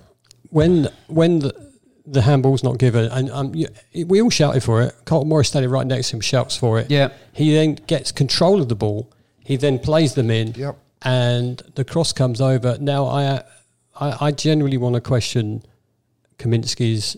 [0.50, 1.70] when when the,
[2.06, 3.68] the handball's not given, and um, you,
[4.06, 4.94] we all shouted for it.
[5.04, 6.90] Carlton Morris standing right next to him shouts for it.
[6.90, 7.10] Yeah.
[7.32, 9.10] He then gets control of the ball.
[9.44, 10.52] He then plays them in.
[10.54, 10.78] Yep.
[11.04, 12.76] And the cross comes over.
[12.78, 13.42] Now I
[13.98, 15.62] I, I genuinely want to question
[16.38, 17.16] Kaminski's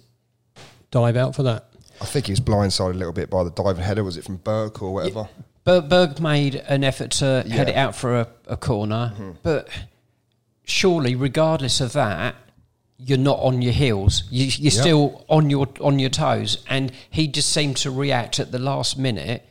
[0.90, 1.70] dive out for that.
[2.00, 4.04] I think he was blindsided a little bit by the diving header.
[4.04, 5.28] Was it from Burke or whatever?
[5.64, 9.32] Ber- Berg made an effort to head it out for a, a corner, mm-hmm.
[9.42, 9.68] but
[10.64, 12.34] surely, regardless of that,
[12.98, 14.24] you're not on your heels.
[14.30, 18.52] You, you're still on your on your toes, and he just seemed to react at
[18.52, 19.48] the last minute.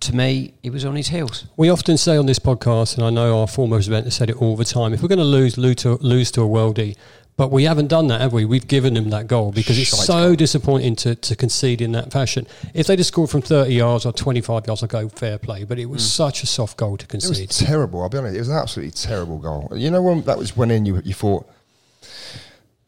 [0.00, 1.46] To me, he was on his heels.
[1.56, 4.54] We often say on this podcast, and I know our former presenter said it all
[4.56, 6.96] the time: if we're going to lose, lose to, lose to a worldie,
[7.36, 8.44] but we haven't done that, have we?
[8.44, 10.36] We've given them that goal because it's Shite so goal.
[10.36, 12.46] disappointing to, to concede in that fashion.
[12.74, 15.64] If they'd have scored from 30 yards or 25 yards, I'd go fair play.
[15.64, 16.06] But it was mm.
[16.06, 17.50] such a soft goal to It was concede.
[17.50, 18.02] terrible.
[18.02, 18.36] I'll be honest.
[18.36, 19.72] It was an absolutely terrible goal.
[19.74, 21.48] You know when that was when in, you you thought,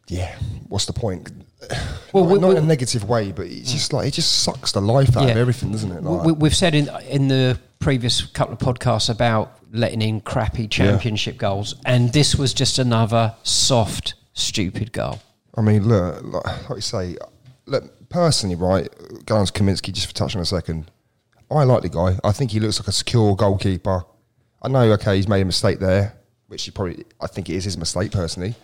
[0.08, 0.36] yeah,
[0.68, 1.30] what's the point?
[2.12, 3.94] Well, not, we- not we- in a negative way, but it's just mm.
[3.94, 6.02] like it just sucks the life out of everything, doesn't it?
[6.02, 10.66] Like, we, we've said in in the previous couple of podcasts about letting in crappy
[10.68, 15.18] championship goals, and this was just another soft, stupid goal.
[15.56, 17.16] I mean, look, like, like you say,
[17.66, 18.88] look, personally, right,
[19.26, 20.90] going to Kaminski, just for touching a second,
[21.50, 22.18] I like the guy.
[22.22, 24.04] I think he looks like a secure goalkeeper.
[24.62, 26.16] I know, okay, he's made a mistake there,
[26.48, 28.54] which he probably, I think it is his mistake personally.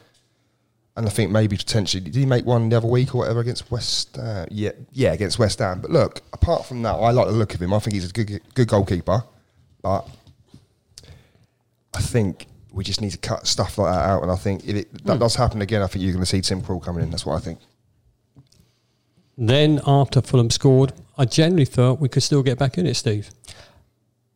[0.95, 3.71] And I think maybe potentially, did he make one the other week or whatever against
[3.71, 4.47] West Ham?
[4.51, 5.81] Yeah, yeah, against West Ham.
[5.81, 7.73] But look, apart from that, I like the look of him.
[7.73, 9.25] I think he's a good, good goalkeeper.
[9.81, 10.07] But
[11.95, 14.23] I think we just need to cut stuff like that out.
[14.23, 16.41] And I think if it, that does happen again, I think you're going to see
[16.41, 17.11] Tim Krul coming in.
[17.11, 17.59] That's what I think.
[19.39, 23.31] Then, after Fulham scored, I generally thought we could still get back in it, Steve.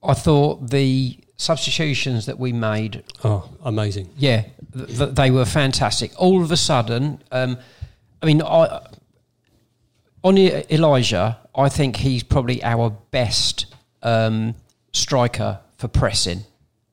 [0.03, 4.09] I thought the substitutions that we made Oh, amazing.
[4.17, 4.45] Yeah,
[4.75, 6.13] th- th- they were fantastic.
[6.17, 7.59] All of a sudden, um,
[8.23, 8.87] I mean, I,
[10.25, 13.67] on E- Elijah, I think he's probably our best
[14.03, 14.55] um,
[14.93, 16.45] striker for pressing.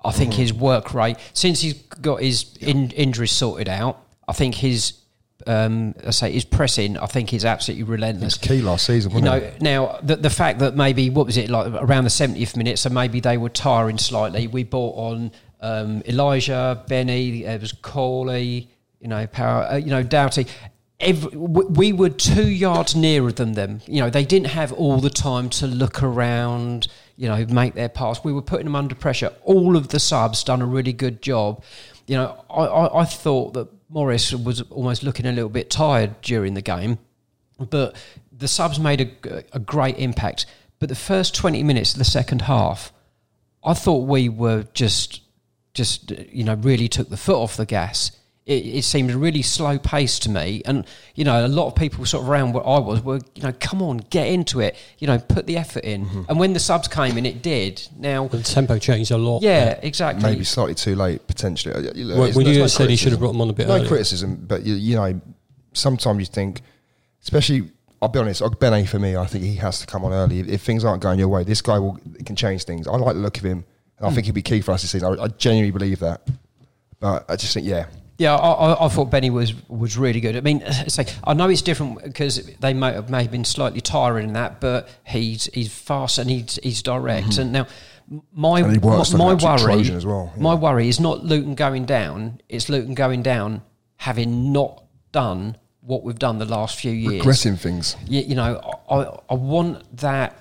[0.05, 4.55] I think his work rate, since he's got his in, injuries sorted out, I think
[4.55, 4.93] his,
[5.47, 8.35] um, I say his pressing, I think is absolutely relentless.
[8.35, 9.61] It's key last season, You know, it?
[9.61, 12.89] now the, the fact that maybe what was it like around the 70th minute, so
[12.89, 14.47] maybe they were tiring slightly.
[14.47, 20.03] We brought on um, Elijah, Benny, it was Corley, you know, Power, uh, you know,
[20.03, 20.47] Doughty.
[20.99, 23.81] Every, we were two yards nearer than them.
[23.87, 27.89] You know, they didn't have all the time to look around, you know, make their
[27.89, 28.23] pass.
[28.23, 29.31] We were putting them under pressure.
[29.43, 31.63] All of the subs done a really good job.
[32.07, 36.21] You know, I, I, I thought that Morris was almost looking a little bit tired
[36.21, 36.97] during the game
[37.59, 37.95] but
[38.31, 40.45] the subs made a, a great impact.
[40.79, 42.91] But the first 20 minutes of the second half,
[43.63, 45.21] I thought we were just,
[45.73, 48.11] just you know, really took the foot off the gas.
[48.45, 51.75] It, it seemed a really slow pace to me, and you know, a lot of
[51.75, 54.75] people sort of around where I was were, you know, come on, get into it,
[54.99, 56.25] you know, put the effort in.
[56.27, 57.81] And when the subs came in, it did.
[57.97, 59.43] Now, The tempo changed a lot.
[59.43, 60.23] yeah, exactly.
[60.29, 61.73] Maybe slightly too late, potentially.
[61.73, 63.19] Uh, you Well, it's- well, there's you no said he should have criticism.
[63.19, 63.87] brought him on a bit No earlier.
[63.87, 65.21] criticism, but you, you know,
[65.71, 66.61] sometimes you think,
[67.21, 67.69] especially,
[68.01, 70.41] I'll be honest, Ben A for me, I think he has to come on early.
[70.41, 72.87] If, if things aren't going your way, this guy will can change things.
[72.87, 73.63] I like the look of him,
[73.99, 74.15] and I Hmm.
[74.15, 75.17] think he'll be key for us this season.
[75.17, 76.27] I, I genuinely believe that.
[76.99, 77.85] But I just think, yeah,
[78.17, 80.35] Yeah, I, I, I thought Benny was was really good.
[80.35, 83.45] I mean, it's like, I know it's different because they may have, may have been
[83.45, 87.37] slightly tiring in that, but he's he's fast and he's he's direct.
[87.37, 87.67] And now,
[88.31, 88.73] my Mm-hmm.
[88.73, 92.39] And works my, like my worry well, my worry is not Luton going down.
[92.49, 93.61] It's Luton going down
[93.95, 97.13] having not done what we've done the last few years.
[97.13, 97.95] regretting things.
[98.07, 100.37] You, you know, I, I want that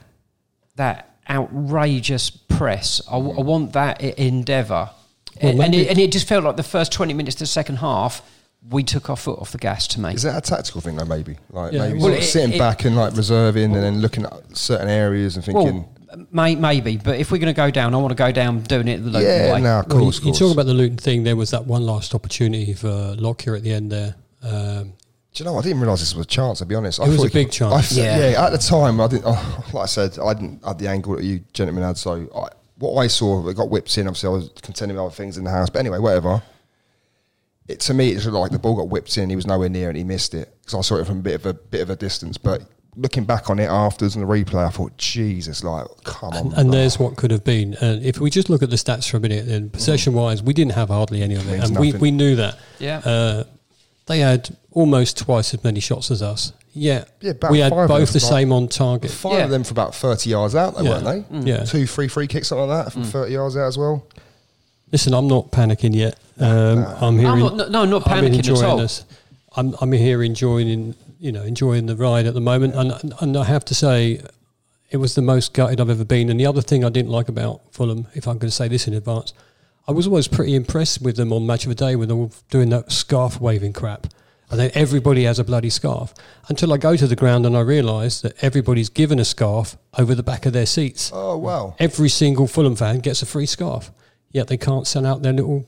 [0.76, 3.00] that outrageous press.
[3.10, 4.90] I want that endeavour.
[5.40, 7.46] Well, and, and, it, and it just felt like the first 20 minutes of the
[7.46, 8.22] second half,
[8.70, 10.12] we took our foot off the gas to me.
[10.14, 11.04] Is that a tactical thing though?
[11.04, 13.82] Maybe like Yeah, maybe well, sort of it- sitting it- back and like reserving, and
[13.82, 17.56] then looking at certain areas and thinking, well, may, maybe, but if we're going to
[17.56, 19.60] go down, I want to go down doing it the Luton yeah, way.
[19.62, 20.38] no, of course, you, you course.
[20.38, 21.24] talk about the Luton thing.
[21.24, 24.14] There was that one last opportunity for Lockyer at the end there.
[24.42, 24.92] Um,
[25.32, 25.58] Do you know?
[25.58, 26.58] I didn't realise this was a chance.
[26.58, 27.72] To be honest, I It was a big chance.
[27.72, 28.30] I f- Yeah.
[28.30, 28.44] yeah.
[28.46, 29.24] at the time, I didn't.
[29.26, 31.96] Oh, like I said, I didn't have the angle that you gentlemen had.
[31.96, 32.48] So I,
[32.82, 34.08] what I saw, it got whipped in.
[34.08, 35.70] Obviously, I was contending with other things in the house.
[35.70, 36.42] But anyway, whatever.
[37.68, 39.30] It to me, it's like the ball got whipped in.
[39.30, 41.34] He was nowhere near, and he missed it because I saw it from a bit
[41.36, 42.36] of a bit of a distance.
[42.36, 42.62] But
[42.96, 46.46] looking back on it afterwards and the replay, I thought, Jesus, like, come on.
[46.46, 47.74] and, and there's what could have been.
[47.80, 50.52] And if we just look at the stats for a minute, then possession wise, we
[50.52, 52.58] didn't have hardly any of it, Means and we, we knew that.
[52.78, 52.98] Yeah.
[52.98, 53.44] Uh,
[54.06, 56.52] they had almost twice as many shots as us.
[56.74, 59.10] Yeah, Yeah, about we had five both the like- same on target.
[59.10, 59.44] Five Yeah.
[59.44, 61.02] of them for about thirty yards out, though, Yeah.
[61.02, 61.36] weren't they?
[61.38, 61.46] Mm.
[61.46, 61.64] Yeah.
[61.64, 64.04] two, three, free kicks, something like that, from thirty yards out as well.
[64.90, 66.16] Listen, I'm not panicking yet.
[66.38, 67.28] Um, I'm here.
[67.28, 68.78] I'm in- not- no, no, not I'm panicking at all.
[68.78, 69.04] This.
[69.54, 73.44] I'm, I'm here enjoying, you know, enjoying the ride at the moment, and and I
[73.44, 74.20] have to say,
[74.90, 76.30] it was the most gutted I've ever been.
[76.30, 78.86] And the other thing I didn't like about Fulham, if I'm going to say this
[78.86, 79.32] in advance,
[79.88, 82.28] I was always pretty impressed with them on Match of the Day when they were
[82.50, 84.06] doing that scarf waving crap.
[84.52, 86.12] And then everybody has a bloody scarf.
[86.48, 90.14] Until I go to the ground and I realise that everybody's given a scarf over
[90.14, 91.10] the back of their seats.
[91.12, 91.74] Oh wow!
[91.78, 93.90] Every single Fulham fan gets a free scarf.
[94.30, 95.66] Yet they can't send out their little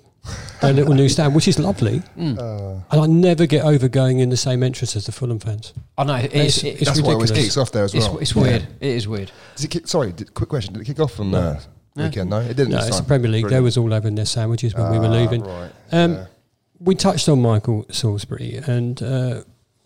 [0.62, 2.02] their little new stand, which is lovely.
[2.16, 2.38] Mm.
[2.38, 5.74] Uh, and I never get over going in the same entrance as the Fulham fans.
[5.98, 6.14] I know.
[6.14, 8.18] It's, It's- it's, it's That's why it kicks off there as well.
[8.18, 8.42] it's Yeah.
[8.42, 8.62] weird.
[8.80, 9.32] It is weird.
[9.56, 10.72] Does it kick, sorry, did, quick question.
[10.74, 11.60] Did it kick off on the
[11.96, 12.30] weekend?
[12.30, 12.70] No, it didn't.
[12.70, 13.04] No, this it's the.
[13.04, 13.42] Premier League.
[13.44, 13.64] They Brilliant.
[13.64, 15.42] was all over in their sandwiches when we were Ah, leaving.
[15.42, 16.26] right, Um, yeah.
[16.84, 19.42] We touched on Michael Salisbury, and uh,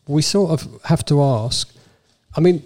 [0.07, 1.73] we sort of have to ask.
[2.37, 2.63] I mean,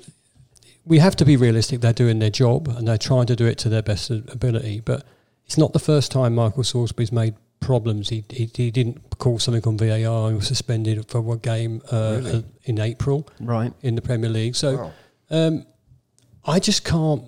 [0.86, 1.80] we have to be realistic.
[1.80, 4.80] They're doing their job, and they're trying to do it to their best ability.
[4.80, 5.04] But
[5.46, 8.08] it's not the first time Michael Salisbury's made problems.
[8.08, 10.30] He he, he didn't call something on VAR.
[10.30, 12.38] He was suspended for one game uh, Really?
[12.38, 13.72] uh, in April Right.
[13.82, 14.56] in the Premier League.
[14.56, 14.76] So.
[14.76, 14.92] Wow.
[15.30, 15.66] Um,
[16.44, 17.24] I just can't.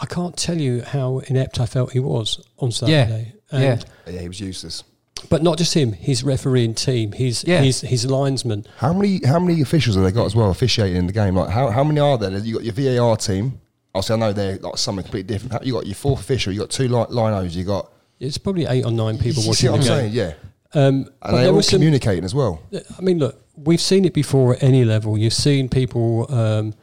[0.00, 3.34] I can't tell you how inept I felt he was on Saturday.
[3.52, 3.58] Yeah.
[3.60, 4.84] And- yeah, he was useless.
[5.30, 5.92] But not just him.
[5.92, 7.12] His refereeing team.
[7.12, 7.60] His Yeah.
[7.62, 8.66] his his linesman.
[8.78, 11.34] How many how many officials have they got as well officiating in the game?
[11.36, 12.30] Like how, how many are there?
[12.38, 13.60] You got your VAR team.
[13.94, 15.64] Obviously, I know they're like something completely different.
[15.66, 16.52] You got your fourth official.
[16.52, 17.54] You got two li- linos.
[17.54, 20.12] You got It's probably eight or nine people you watching see what the I'm game.
[20.12, 20.34] saying?
[20.74, 21.78] Yeah, Um, and they're all was some.
[21.78, 22.60] communicating as well.
[22.96, 25.16] I mean, look, we've seen it before at any level.
[25.18, 26.74] You've seen people um,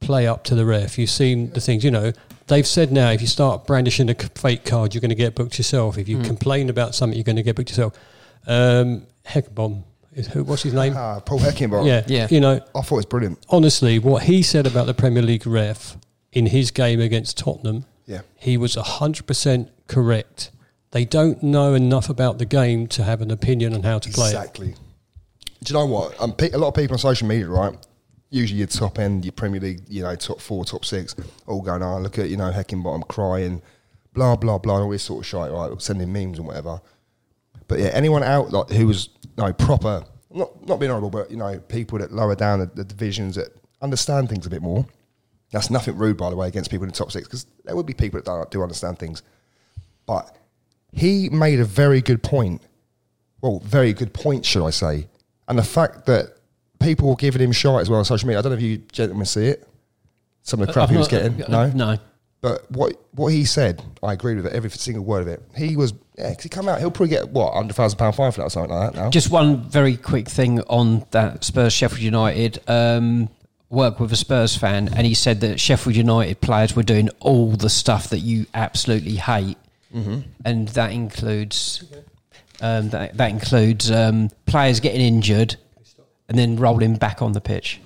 [0.00, 0.98] play up to the ref.
[0.98, 1.84] You've seen the things.
[1.84, 2.12] You know,
[2.50, 5.56] they've said now if you start brandishing a fake card, you're going to get booked
[5.58, 5.96] yourself.
[5.96, 6.24] If you Hmm.
[6.24, 7.94] complain about something, you're going to get booked yourself.
[8.46, 9.84] Um, Heckbomb,
[10.32, 10.44] who?
[10.44, 10.94] What's his name?
[10.96, 11.86] Ah, Paul Heckingbottom.
[11.86, 12.26] yeah, Yeah.
[12.30, 13.38] You know, I thought it was brilliant.
[13.48, 15.96] honestly, what he said about the Premier League ref
[16.32, 20.50] in his game against Tottenham, Yeah, he was 100% correct.
[20.92, 24.26] They don't know enough about the game to have an opinion on how to play
[24.26, 24.34] it.
[24.34, 24.74] exactly.
[25.62, 26.20] Do you know what?
[26.20, 27.74] Um, pe- a lot of people on social media, right?
[28.30, 31.16] Usually your top end, your Premier League, you know, top four, top six,
[31.46, 33.60] all going, oh, look at, you know, Heckingbottom crying,
[34.12, 35.82] blah, blah, blah, and all this sort of shit, right?
[35.82, 36.80] Sending memes and whatever.
[37.66, 41.30] But yeah, anyone out like who was you know, proper, not not being horrible, but
[41.30, 43.48] you know, people that lower down the, the divisions that
[43.80, 44.86] understand things a bit more.
[45.52, 47.86] That's nothing rude, by the way, against people in the top six, because there would
[47.86, 49.22] be people that do understand things.
[50.06, 50.36] But
[50.92, 52.62] he made a very good point.
[53.40, 55.06] Well, very good point, should I say?
[55.48, 56.36] And the fact that
[56.80, 58.38] people were giving him shite as well on social media.
[58.38, 59.66] I don't know if you gentlemen see it.
[60.42, 61.36] Some of the crap he was getting.
[61.48, 61.98] No, No.
[62.40, 65.42] but what what he said, I agreed with it, every single word of it.
[65.54, 68.32] He was, yeah, because he come out, he'll probably get what hundred thousand pound fine
[68.32, 69.10] for that or something like that now.
[69.10, 72.58] Just one very quick thing on that Spurs Sheffield United.
[72.66, 73.28] Um,
[73.68, 77.50] work with a Spurs fan, and he said that Sheffield United players were doing all
[77.52, 79.58] the stuff that you absolutely hate,
[79.92, 81.84] and that includes
[82.62, 85.56] um, that, that includes um, players getting injured
[86.30, 87.80] and then rolling back on the pitch.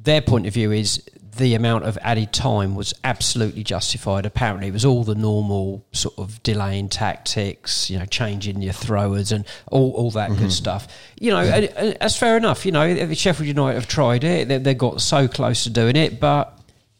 [0.00, 1.02] Their point of view is
[1.36, 4.26] the amount of added time was absolutely justified.
[4.26, 9.32] Apparently, it was all the normal sort of delaying tactics, you know, changing your throwers
[9.32, 10.48] and all, all that good mm-hmm.
[10.48, 10.88] stuff.
[11.18, 12.66] You know, and, and that's fair enough.
[12.66, 16.20] You know, Sheffield United have tried it, they, they got so close to doing it,
[16.20, 16.57] but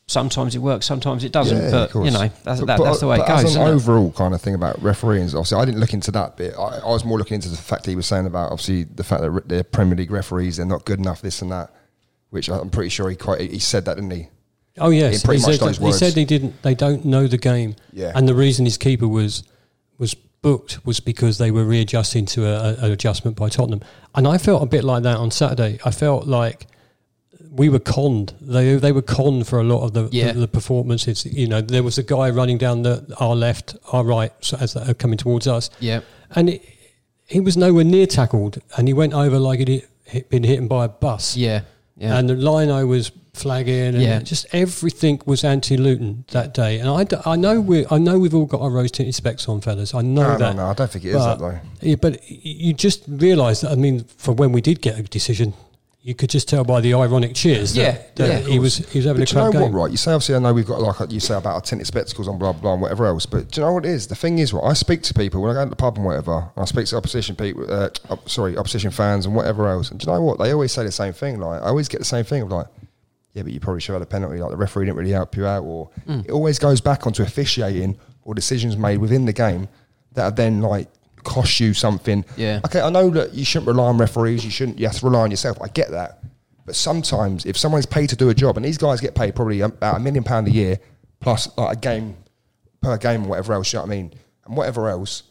[0.09, 1.67] sometimes it works, sometimes it doesn't.
[1.67, 3.45] of but you know, that's, But- that, but- that's the way it goes.
[3.45, 3.71] As an isn't it?
[3.71, 6.55] overall kind of thing about refereeing, obviously, I didn't look into that bit.
[6.59, 9.05] I, I was more looking into the fact that he was saying about obviously the
[9.05, 11.73] fact that the Premier League referees they're not good enough, this and that.
[12.31, 14.29] Which I'm pretty sure he quite he said that, didn't he?
[14.77, 16.61] Oh yes, he, said, he said he didn't.
[16.63, 17.75] They don't know the game.
[17.93, 18.13] Yeah.
[18.15, 19.43] and the reason his keeper was
[19.99, 23.81] was booked was because they were readjusting to a, a, an adjustment by Tottenham.
[24.15, 25.79] And I felt a bit like that on Saturday.
[25.85, 26.67] I felt like
[27.59, 28.33] we were conned.
[28.41, 30.33] They they were conned for a lot of the, Yeah.
[30.33, 31.27] the, the performances.
[31.27, 34.73] You know, there was a guy running down the our left, our right, so as
[34.75, 35.71] they were coming towards us.
[35.81, 36.01] Yeah.
[36.37, 36.63] and it,
[37.27, 40.85] he was nowhere near tackled, and he went over like he'd hit, been hit by
[40.87, 41.37] a bus.
[41.37, 41.61] Yeah.
[41.97, 42.17] Yeah.
[42.17, 44.21] And the lino was flagging, and Yeah.
[44.21, 46.79] just everything was anti-Luton that day.
[46.79, 49.49] And I, d- I know we I know we've all got our rose tinted specs
[49.49, 49.95] on, fellas.
[49.95, 50.57] I know No, no, that.
[50.57, 51.59] no, I don't think it is but, that though.
[51.89, 53.73] Yeah, but you just realise that.
[53.73, 55.53] I mean, for when we did get a decision,
[56.09, 57.75] you could just tell by the ironic cheers.
[57.75, 59.63] That, Yeah, that yeah, he was he was having But a do you know crap
[59.65, 59.91] what, right?
[59.91, 62.39] You say obviously I know we've got like you say about our tinted spectacles on
[62.39, 63.27] blah blah and whatever else.
[63.27, 64.07] But do you know what it is?
[64.07, 64.65] The thing is, right?
[64.65, 66.49] I speak to people when I go to the pub and whatever.
[66.57, 69.91] I speak to opposition people, uh, op- sorry, opposition fans and whatever else.
[69.91, 70.39] And do you know what?
[70.39, 71.41] They always say the same thing.
[71.41, 72.69] Like I always get the same thing of like,
[73.35, 74.39] yeah, but you probably should have had a penalty.
[74.39, 77.99] Like the referee didn't really help you out, or it always goes back onto officiating
[78.25, 79.69] or decisions made within the game
[80.15, 80.89] that are then like
[81.29, 82.25] cost you something.
[82.37, 82.61] Yeah.
[82.65, 84.45] Okay, I know that you shouldn't rely on referees.
[84.45, 84.79] You shouldn't.
[84.79, 85.59] You have to rely on yourself.
[85.61, 86.21] I get that.
[86.67, 89.61] But sometimes, if someone's paid to do a job, and these guys get paid probably
[89.61, 90.79] about a million pound a year
[91.21, 92.17] plus like a game
[92.81, 94.13] per game or whatever else, you know what I mean,
[94.47, 95.23] and whatever else,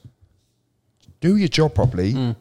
[1.22, 2.12] do your job properly.
[2.12, 2.32] Hmm.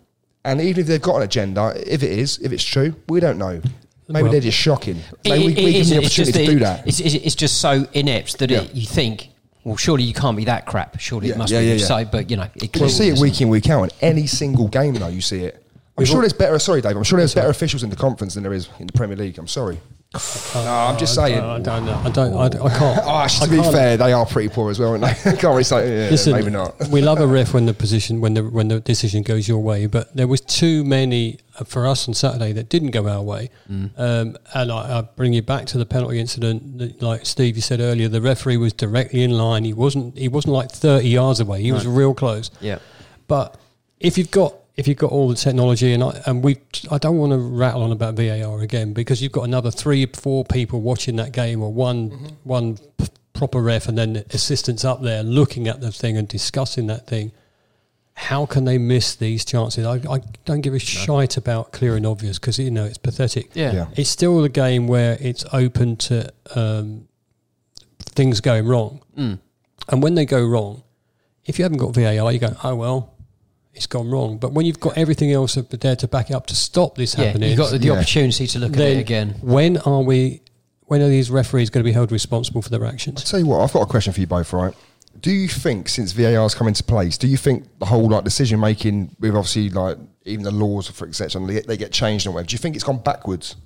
[0.44, 3.38] And even if they've got an agenda, if it is, if it's true, we don't
[3.38, 3.60] know.
[4.08, 4.96] Maybe Well- they're just shocking.
[5.24, 6.86] It- Maybe we, it we give them the opportunity to do that.
[6.86, 8.60] It's, it's, it's just so inept that Yeah.
[8.60, 9.30] it, you think,
[9.66, 11.00] well, surely you can't be that crap.
[11.00, 11.34] Surely Yeah.
[11.34, 11.66] it must Yeah, be.
[11.66, 11.84] yeah.
[11.84, 13.82] So, but you know, it you see it week in, week out.
[13.82, 15.56] In any single game, though, you see it.
[15.56, 16.56] I'm We've sure there's better.
[16.60, 16.96] Sorry, Dave.
[16.96, 19.38] I'm sure there's better officials in the conference than there is in the Premier League.
[19.38, 19.80] I'm sorry.
[20.54, 21.38] No, I'm just saying.
[21.40, 21.94] I don't know.
[22.04, 22.34] I don't.
[22.34, 22.48] I, I
[22.78, 23.00] can't.
[23.06, 25.14] Oh, actually, I to be can't- fair, they are pretty poor as well, aren't they?
[25.32, 26.74] Can't really say, yeah, Listen, maybe not.
[26.90, 29.86] we love a ref when the position when the when the decision goes your way,
[29.86, 33.50] but there was too many uh, for us on Saturday that didn't go our way.
[33.70, 33.90] Mm.
[33.98, 36.78] Um, and I, I bring you back to the penalty incident.
[36.78, 39.64] that, Like Steve, you said earlier, the referee was directly in line.
[39.64, 40.16] He wasn't.
[40.16, 41.62] He wasn't like thirty yards away.
[41.62, 42.50] He was real close.
[42.60, 42.78] Yeah.
[43.28, 43.58] But
[44.00, 46.58] if you've got if you've got all the technology and I, and we
[46.90, 50.44] I don't want to rattle on about VAR again because you've got another three four
[50.44, 52.10] people watching that game or one
[52.44, 56.86] one p- proper ref and then assistants up there looking at the thing and discussing
[56.88, 57.32] that thing.
[58.14, 59.84] How can they miss these chances?
[59.84, 63.50] I, I don't give a shite about clear and obvious because you know it's pathetic.
[63.54, 63.72] Yeah.
[63.72, 63.86] Yeah.
[63.94, 67.08] It's still a game where it's open to um,
[67.98, 69.02] things going wrong.
[69.18, 69.38] Mm.
[69.88, 70.82] And when they go wrong,
[71.44, 73.15] if you haven't got VAR, you go, oh, well,
[73.76, 74.38] it's gone wrong.
[74.38, 77.16] But when you've got everything else up there to back it up to stop this
[77.16, 77.92] Yeah, happening, you've got the, the Yeah.
[77.94, 79.34] opportunity to look at it again.
[79.42, 80.40] when are we,
[80.86, 83.22] when are these referees going to be held responsible for their actions?
[83.24, 84.74] Tell you what, I've got a question for you both, right?
[85.20, 88.60] Do you think since VAR's come into place, do you think the whole like decision
[88.60, 92.48] making with obviously like even the laws for exception they, they get changed and whatever?
[92.48, 93.56] Do you think it's gone backwards?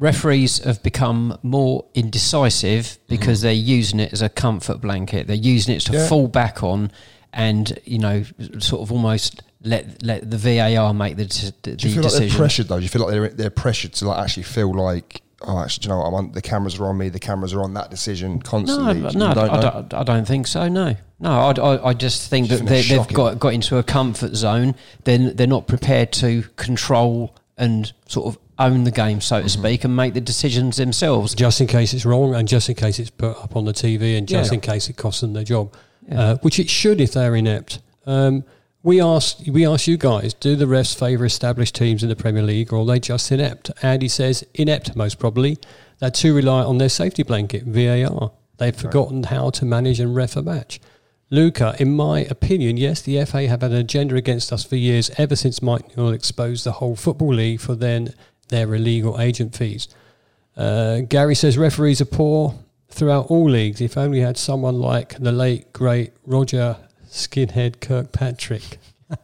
[0.00, 3.02] Referees have become more indecisive Mm-hmm.
[3.08, 5.26] because they're using it as a comfort blanket.
[5.26, 6.08] They're using it to Yeah.
[6.08, 6.90] fall back on,
[7.32, 8.24] and you know,
[8.58, 12.10] sort of almost let let the VAR make the, d- the Do you feel like
[12.12, 12.28] decision.
[12.28, 12.76] they're pressured though?
[12.76, 15.88] Do you feel like they're they're pressured to like actually feel like oh, actually, do
[15.88, 16.18] you know what?
[16.18, 17.08] I'm the cameras are on me.
[17.08, 19.00] The cameras are on that decision constantly.
[19.00, 20.68] no, no, don't I, don't, I don't think so.
[20.68, 23.52] No, no, I, I, I just think Do you that they, they're they've got got
[23.54, 24.74] into a comfort zone.
[25.04, 29.60] Then they're not prepared to control and sort of own the game, so to Mm-hmm.
[29.60, 31.34] speak, and make the decisions themselves.
[31.34, 34.16] Just in case it's wrong and just in case it's put up on the TV
[34.18, 34.54] and just Yeah.
[34.56, 35.74] in case it costs them their job,
[36.12, 37.80] uh, which it should if they're inept.
[38.06, 38.44] Um,
[38.88, 42.42] we ask we ask you guys, do the refs favour established teams in the Premier
[42.42, 43.70] League or are they just inept?
[43.82, 45.58] Andy says inept most probably.
[45.98, 48.32] They're too reliant on their safety blanket, VAR.
[48.56, 50.80] They've forgotten how to manage and ref a match.
[51.28, 55.10] Luca, in my opinion, yes, the FA have had an agenda against us for years,
[55.18, 58.14] ever since Mike Newell exposed the whole Football League for then
[58.48, 59.88] their illegal agent fees.
[60.56, 62.54] Uh, Gary says referees are poor
[62.88, 63.82] throughout all leagues.
[63.82, 66.78] If only had someone like the late great Roger
[67.10, 68.78] Skinhead Kirkpatrick.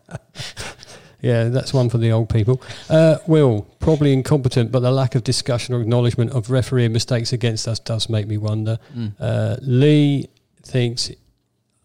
[1.21, 2.61] yeah, that's one for the old people.
[2.89, 7.67] Uh, Will probably incompetent, but the lack of discussion or acknowledgement of referee mistakes against
[7.69, 8.79] us does make me wonder.
[9.19, 10.29] Uh, Lee
[10.63, 11.11] thinks.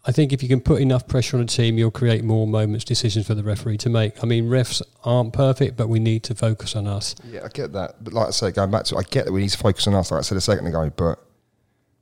[0.06, 2.86] I think if you can put enough pressure on a team, you'll create more moments,
[2.86, 4.24] decisions for the referee to make.
[4.24, 7.14] I mean, refs aren't perfect, but we need to focus on us.
[7.30, 8.02] Yeah, I get that.
[8.02, 9.94] But like I say, going back to, I get that we need to focus on
[9.94, 11.22] us, like I said a second ago, but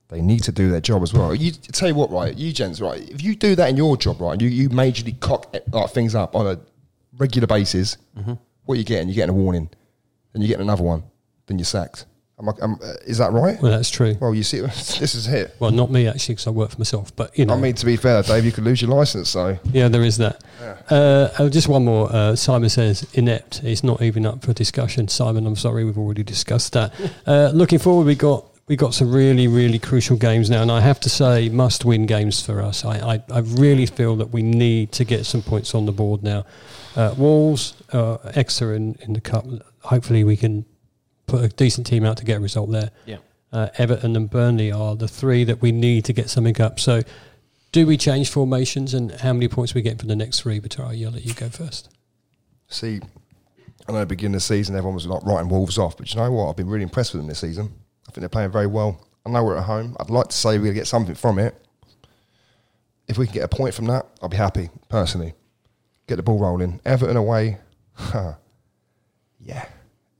[0.08, 1.34] they need to do their job as well.
[1.34, 2.34] You tell you what, right?
[2.34, 3.00] You gents, right?
[3.10, 6.14] If you do that in your job, right, you you majorly cock eh, like, things
[6.14, 6.58] up on a
[7.18, 7.96] regular basis,
[8.64, 9.08] what are you getting?
[9.08, 9.70] You're getting a warning,
[10.32, 11.02] then you're getting another one,
[11.46, 12.06] then you're sacked.
[12.40, 13.60] Am I, am, uh, is that right?
[13.60, 14.16] Well, that's true.
[14.20, 15.56] Well, you see, this is it.
[15.58, 17.14] Well, not me actually, because I work for myself.
[17.16, 19.30] But you know, I mean, to be fair, Dave, you could lose your license.
[19.30, 20.44] So yeah, there is that.
[20.88, 22.08] Uh, oh, just one more.
[22.12, 23.64] Uh, Simon says inept.
[23.64, 25.08] It's not even up for discussion.
[25.08, 26.92] Simon, I'm sorry, we've already discussed that.
[27.26, 30.80] uh, looking forward, we got we got some really really crucial games now, and I
[30.80, 32.84] have to say, must win games for us.
[32.84, 36.22] I I, I really feel that we need to get some points on the board
[36.22, 36.44] now.
[36.96, 39.44] Uh, Wolves, uh, Exeter in, in the cup.
[39.82, 40.64] Hopefully, we can
[41.26, 43.18] put a decent team out to get a result there Yeah.
[43.52, 46.80] uh, Everton and Burnley are the three that we need to get something up.
[46.80, 47.02] So,
[47.70, 50.58] do we change formations and how many points we get for the next three?
[50.58, 51.90] But I'll let you go first.
[52.68, 53.00] see,
[53.86, 56.12] I know at the beginning of the season everyone was like writing Wolves off, but
[56.12, 56.48] you know what?
[56.50, 57.72] I've been really impressed with them this season.
[58.08, 59.04] I think they're playing very well.
[59.26, 59.94] I know we're at home.
[60.00, 61.54] I'd like to say we're going to get something from it.
[63.06, 65.34] If we can get a point from that, I'll be happy, personally.
[66.06, 66.80] Get the ball rolling.
[66.84, 67.58] Everton away,
[69.40, 69.66] yeah.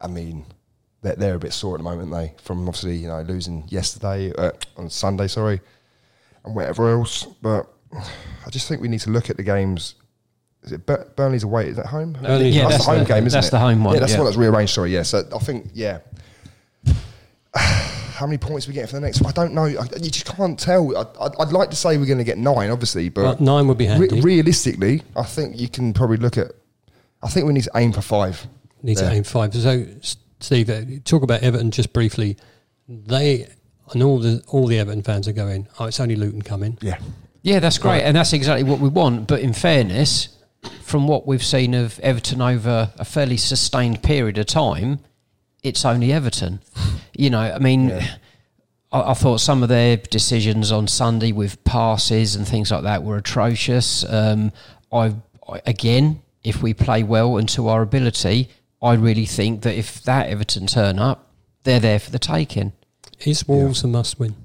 [0.01, 0.45] I mean,
[1.03, 4.33] they're, they're a bit sore at the moment, they, from obviously, you know, losing yesterday,
[4.37, 5.61] uh, on Sunday, sorry,
[6.45, 7.25] and whatever else.
[7.43, 9.95] But I just think we need to look at the games.
[10.63, 11.69] Is it Bur- Burnley's away?
[11.69, 12.13] Is that home?
[12.15, 13.51] Burnley- yeah, that's, that's the home the- game, isn't that's it?
[13.53, 14.17] the home one, Yeah, that's yeah.
[14.19, 14.75] the one that's rearranged.
[14.75, 15.03] Sorry, yeah.
[15.03, 15.99] So I think, yeah.
[17.55, 19.25] How many points we get for the next?
[19.25, 19.65] I don't know.
[19.65, 20.97] I, you just can't tell.
[20.97, 23.69] I, I'd, I'd like to say we're going to get nine, obviously, Well, but nine
[23.69, 24.09] would be handy.
[24.17, 26.51] re- realistically, I think you can probably look at.
[27.23, 28.45] I think we need to aim for five.
[28.83, 29.55] Need to aim five.
[29.55, 29.87] So,
[30.41, 32.37] Steve, uh, talk about Everton just briefly.
[32.89, 33.47] They
[33.93, 35.69] and all the all the Everton fans are going.
[35.79, 36.77] Oh, it's only Luton coming.
[36.81, 36.99] Yeah,
[37.43, 39.27] Yeah, that's great, and that's exactly what we want.
[39.29, 40.29] But in fairness,
[40.83, 45.01] from what we've seen of Everton over a fairly sustained period of time,
[45.63, 46.61] it's only Everton.
[47.15, 47.91] You know, I mean,
[48.93, 53.03] I, I thought some of their decisions on Sunday with passes and things like that
[53.03, 54.05] were atrocious.
[54.09, 54.53] Um,
[54.93, 55.15] I,
[55.49, 58.49] I again, if we play well and to our ability,
[58.81, 61.33] I really think that if that Everton turn up,
[61.65, 62.73] they're there for the taking.
[63.25, 64.37] Is Wolves a must win?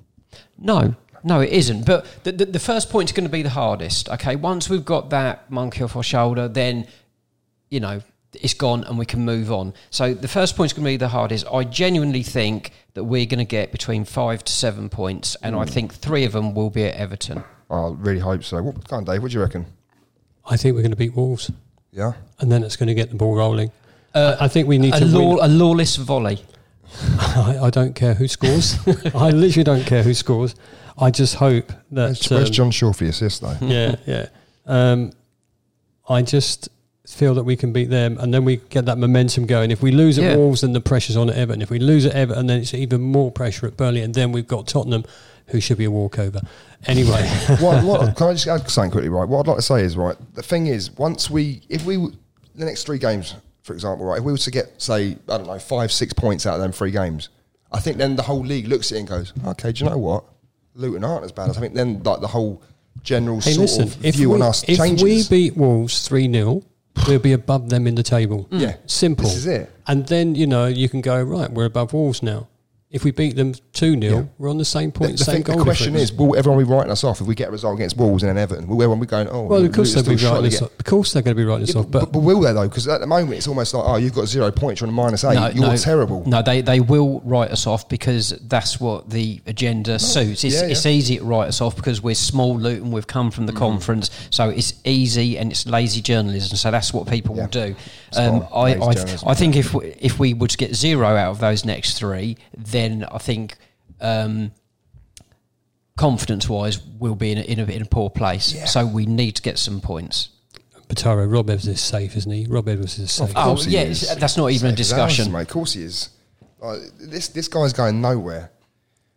[0.58, 1.86] No, no, it isn't.
[1.86, 4.10] But the, the, the first point's going to be the hardest.
[4.10, 6.88] Okay, once we've got that monkey off our shoulder, then
[7.70, 8.02] you know
[8.42, 9.74] it's gone and we can move on.
[9.90, 11.46] So the first point's going to be the hardest.
[11.52, 15.66] I genuinely think that we're going to get between five to seven points, and I
[15.66, 17.44] think three of them will be at Everton.
[17.70, 18.62] I really hope so.
[18.62, 19.22] What, come on, Dave.
[19.22, 19.66] What do you reckon?
[20.46, 21.52] I think we're going to beat Wolves,
[21.92, 22.14] Yeah.
[22.40, 23.72] and then it's going to get the ball rolling.
[24.14, 25.40] I I think we need A, to law, win.
[25.42, 26.44] a lawless volley.
[27.20, 28.78] I, I don't care who scores.
[29.16, 30.54] I literally don't care who scores.
[30.98, 32.06] I just hope that.
[32.10, 33.58] Where's, where's um, John Shaw for the assist, though?
[33.62, 34.28] yeah, yeah.
[34.68, 35.12] Um,
[36.08, 36.70] I just
[37.06, 39.72] feel that we can beat them, and then we get that momentum going.
[39.72, 40.36] If we lose at Yeah.
[40.38, 41.62] Wolves, then the pressure's on at Everton.
[41.62, 44.48] If we lose at Everton, then it's even more pressure at Burnley, and then we've
[44.48, 45.04] got Tottenham,
[45.48, 46.42] who should be a walkover.
[46.86, 47.28] Anyway,
[47.60, 49.28] what, what, can I just add something quickly, right?
[49.28, 51.98] What I'd like to say is, right, the thing is, once we, if we,
[52.56, 55.48] the next three games, for example, right, if we were to get, say, I don't
[55.48, 57.30] know, five, six points out of them three games,
[57.72, 59.98] I think then the whole league looks at it and goes, okay, do you know
[59.98, 60.24] what?
[60.76, 62.62] Luton aren't as bad as I think then, like the whole
[63.02, 65.02] general hey, sort listen, of if view we, on us if changes.
[65.02, 66.64] If we beat Wolves 3 0,
[67.08, 68.48] we'll be above them in the table.
[68.52, 68.60] Mm.
[68.60, 68.76] Yeah.
[68.86, 69.26] Simple.
[69.26, 69.72] This is it.
[69.88, 72.48] And then, you know, you can go, right, we're above Wolves now.
[72.94, 74.24] If we beat them 2 0, Yeah.
[74.38, 76.12] we're on the same point, the, same thing, goal the question difference.
[76.12, 78.30] is, will everyone be writing us off if we get a result against Wolves and
[78.30, 78.68] then Everton?
[78.68, 80.72] Will everyone be going, oh, Well, of course they'll be writing us off.
[80.80, 81.90] Of course, they're going to be writing us get- off.
[81.92, 82.68] But, but, but will they though?
[82.70, 84.96] Because at the moment it's almost like, oh, you've got zero points, you're on a
[84.96, 85.56] minus eight.
[85.56, 86.24] you're terrible.
[86.28, 90.44] No, they, they will write us off because that's what the agenda suits.
[90.44, 90.92] It's, yeah, it's yeah.
[90.92, 93.58] easy to write us off because we're small Luton, we've come from the Mm.
[93.58, 96.56] conference, so it's easy and it's lazy journalism.
[96.58, 97.42] So that's what people Yeah.
[97.44, 97.76] will do.
[98.16, 98.48] Um.
[98.54, 98.94] I, I.
[99.26, 102.38] I think if we, if we were to get zero out of those next three,
[102.56, 103.56] then I think.
[104.02, 104.52] Um,
[105.96, 108.52] Confidence wise, we'll be in a, in a, in a poor place.
[108.52, 108.66] Yeah.
[108.66, 110.30] So we need to get some points.
[110.88, 112.48] Pataro, Rob Edwards is safe, isn't he?
[112.48, 113.30] Rob Edwards is safe.
[113.30, 114.16] Of Oh, course yeah, is.
[114.16, 115.32] that's not even a Safe as houses, discussion.
[115.32, 115.42] mate.
[115.44, 116.10] Of course he is.
[116.60, 118.52] Like, this this guy's going nowhere.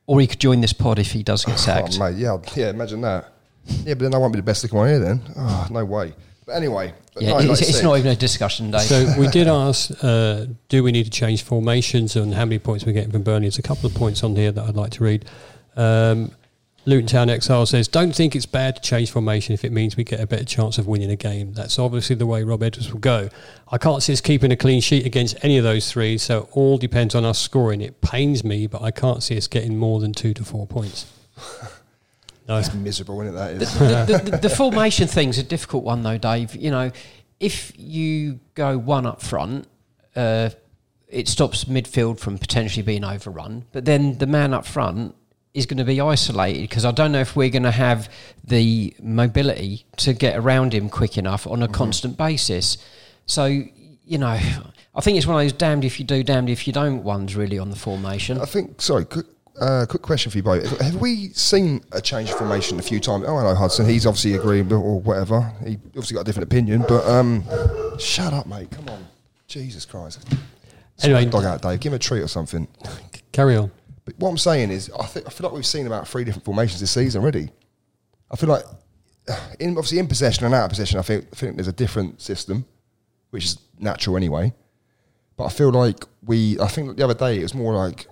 [0.07, 1.97] Or he could join this pod if he does get sacked.
[1.99, 2.69] Oh, mate, yeah, yeah.
[2.71, 3.33] Imagine that.
[3.65, 4.99] Yeah, but then I won't be the best looking one here.
[4.99, 6.13] Then, oh, no way.
[6.47, 8.83] But anyway, but yeah, no, it's, like it's not even a discussion, Dave.
[8.83, 12.87] So we did ask, uh, do we need to change formations and how many points
[12.87, 13.47] we're getting from Burnley?
[13.47, 15.25] There's a couple of points on here that I'd like to read.
[15.77, 16.31] Um,
[16.85, 20.05] Luton Town Exile says, don't think it's bad to change formation if it means we
[20.05, 21.53] get a better chance of winning a game.
[21.53, 23.29] That's obviously the way Rob Edwards will go.
[23.73, 26.49] I can't see us keeping a clean sheet against any of those three, so it
[26.53, 27.81] all depends on us scoring.
[27.81, 31.13] It pains me, but I can't see us getting more than two to four points.
[32.49, 32.59] No.
[32.59, 33.39] It's miserable, isn't it?
[33.39, 33.79] That is.
[33.79, 36.55] the, the, the, the formation thing's a difficult one, though, Dave.
[36.55, 36.93] You know,
[37.41, 39.67] if you go one up front,
[40.15, 40.51] uh,
[41.09, 43.65] it stops midfield from potentially being overrun.
[43.73, 45.15] But then the man up front
[45.55, 48.11] is going to be isolated because I don't know if we're going to have
[48.45, 52.77] the mobility to get around him quick enough on a constant basis.
[53.25, 54.39] So, you know,
[54.95, 57.35] I think it's one of those damned if you do, damned if you don't ones
[57.35, 58.39] really on the formation.
[58.41, 58.81] I think.
[58.83, 59.27] Sorry, quick,
[59.61, 60.81] uh, quick question for you both.
[60.81, 63.25] Have we seen a change of formation a few times?
[63.27, 63.89] Oh, I know Hudson.
[63.89, 65.41] He's obviously agreeing or whatever.
[65.67, 66.85] He obviously got a different opinion.
[66.89, 67.45] But um,
[67.99, 68.71] shut up, mate.
[68.71, 69.07] Come on,
[69.49, 70.25] Jesus Christ.
[70.31, 70.43] Anyway-
[71.03, 71.79] Anyway, dog out, Dave.
[71.81, 72.67] Give him a treat or something.
[73.33, 73.71] Carry on.
[74.07, 76.45] But what I'm saying is, I think I feel like we've seen about three different
[76.47, 77.51] formations this season already.
[78.31, 78.65] I feel like,
[79.61, 82.21] in obviously in possession and out of possession, I think I think there's a different
[82.23, 82.65] system,
[83.31, 84.55] which is natural anyway.
[85.37, 88.07] But I feel like we, I think the other day it was more like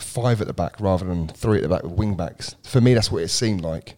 [0.00, 2.56] five at the back rather than three at the back with wing backs.
[2.64, 3.96] For me, that's what it seemed like,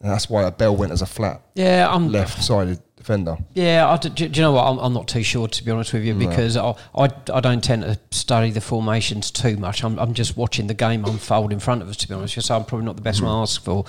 [0.00, 3.38] and that's why a Bell went as a flat Yeah, I'm left-sided defender.
[3.54, 4.64] Yeah, I d- do, do you know what?
[4.64, 7.64] I'm, I'm not too sure to be honest with you because I, I I don't
[7.64, 9.82] tend to study the formations too much.
[9.82, 11.96] I'm I'm just watching the game unfold in front of us.
[11.98, 13.84] To be honest, with you, so I'm probably not the best one to ask for.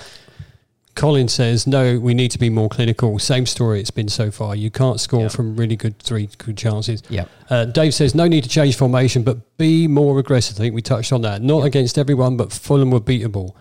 [0.94, 3.18] Colin says, no, we need to be more clinical.
[3.18, 4.54] Same story it's been so far.
[4.54, 5.28] You can't score Yeah.
[5.28, 7.02] from really good three good chances.
[7.08, 7.24] Yeah.
[7.48, 10.56] Uh, Dave says, no need to change formation, but be more aggressive.
[10.56, 11.42] I think we touched on that.
[11.42, 13.54] Not against everyone, but Fulham were beatable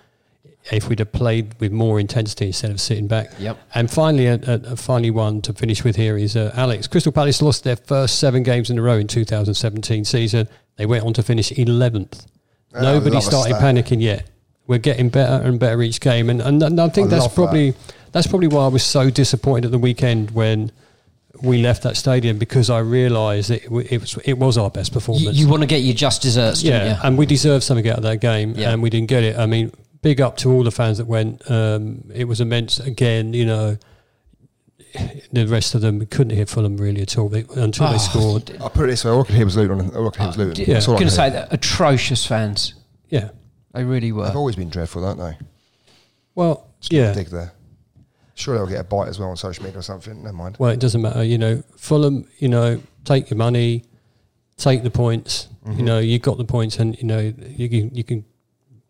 [0.72, 3.32] if we'd have played with more intensity instead of sitting back.
[3.40, 3.58] Yep.
[3.74, 6.86] And finally, a, a, a finally one to finish with here is uh, Alex.
[6.88, 10.48] Crystal Palace lost their first seven games in a row in 2017 season.
[10.76, 12.26] They went on to finish 11th.
[12.76, 14.30] Ah, Nobody started panicking yet.
[14.72, 17.36] We're getting better and better each game, and and, and I think I that's love
[17.36, 17.74] probably
[18.14, 20.72] that's probably why I was so disappointed at the weekend when
[21.42, 24.94] we left that stadium because I realised that it, it was it was our best
[24.94, 25.38] performance.
[25.38, 27.00] you want to get your just desserts, don't yeah, you?
[27.04, 28.72] and we deserved something out of that game, Yeah.
[28.72, 29.38] and we didn't get it.
[29.38, 31.42] I mean, big up to all the fans that went.
[31.50, 32.80] Um, it was immense.
[32.80, 33.78] Again, you know,
[35.32, 38.52] the rest of them couldn't hit Fulham really at all they, until they Oh, scored.
[38.62, 39.96] I put it this way: all I could hear was Luton.
[39.96, 40.66] All I could hear was Luton.
[40.66, 40.74] yeah.
[40.76, 42.74] That's all I going to say that atrocious fans.
[43.10, 43.30] Yeah.
[43.74, 44.26] They really were.
[44.26, 45.38] They've always been dreadful, don't they?
[46.36, 47.04] Well, Just yeah.
[47.04, 47.14] yeah.
[47.14, 47.54] dig there.
[48.36, 50.24] Sure, they'll get a bite as well on social media or something.
[50.24, 50.56] Never mind.
[50.58, 51.24] Well, it doesn't matter.
[51.24, 52.28] You know, Fulham.
[52.40, 53.84] You know, take your money,
[54.58, 55.48] take the points.
[55.76, 58.26] You know, you got the points, and you know you can you can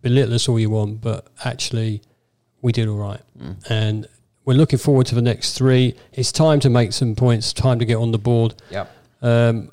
[0.02, 2.02] belittle us all you want, but actually,
[2.62, 3.20] we did all right,
[3.70, 4.08] and
[4.46, 5.96] we're looking forward to the next three.
[6.14, 7.52] It's time to make some points.
[7.52, 8.56] Time to get on the board.
[8.70, 8.90] Yep.
[9.22, 9.72] Um,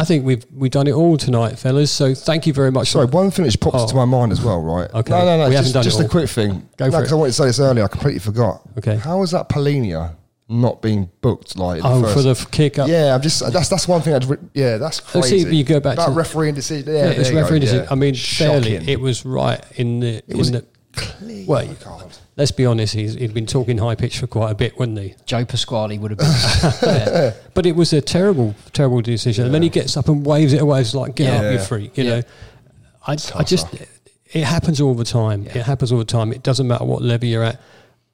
[0.00, 1.90] I think we've we've done it all tonight, fellas.
[1.90, 2.88] So thank you very much.
[2.90, 3.82] Sorry, one thing which pops Oh.
[3.82, 4.88] into my mind as well, right?
[4.94, 5.10] Okay.
[5.12, 5.48] No, no, no.
[5.48, 6.08] We haven't just done it just a all.
[6.08, 6.68] quick thing.
[6.78, 7.00] Go no, for it.
[7.00, 7.84] because I wanted to say this earlier.
[7.84, 8.62] I completely forgot.
[8.78, 8.96] Okay.
[8.96, 10.14] How was that Palhinha
[10.48, 11.56] not being booked?
[11.58, 12.14] Like, Oh, first?
[12.14, 12.88] for the kick up.
[12.88, 14.14] Yeah, I'm just that's that's one thing.
[14.14, 15.18] I'd re- yeah, that's crazy.
[15.18, 16.92] Let's see if you go back that to- refereeing decision.
[16.92, 17.84] Yeah, Yeah, it's you go, referee decision.
[17.84, 17.92] yeah.
[17.92, 20.22] I mean, fairly, it was right in the.
[20.28, 20.64] in was the
[21.00, 21.44] clear.
[21.46, 22.16] well, Oh, God.
[22.36, 22.94] let's be honest.
[22.94, 25.14] He's, he'd been talking high pitch for quite a bit, wouldn't he?
[25.26, 26.26] Joe Pasquale would have been.
[26.88, 27.32] yeah.
[27.54, 29.46] But it was a terrible, terrible decision.
[29.46, 30.80] And then he gets up and waves it away.
[30.80, 31.96] It's like, get up, you freak.
[31.98, 32.10] You Yeah.
[32.16, 32.22] know,
[33.06, 33.66] I, I just,
[34.32, 35.46] it happens all the time.
[35.46, 36.32] It happens all the time.
[36.32, 37.60] It doesn't matter what level you're at.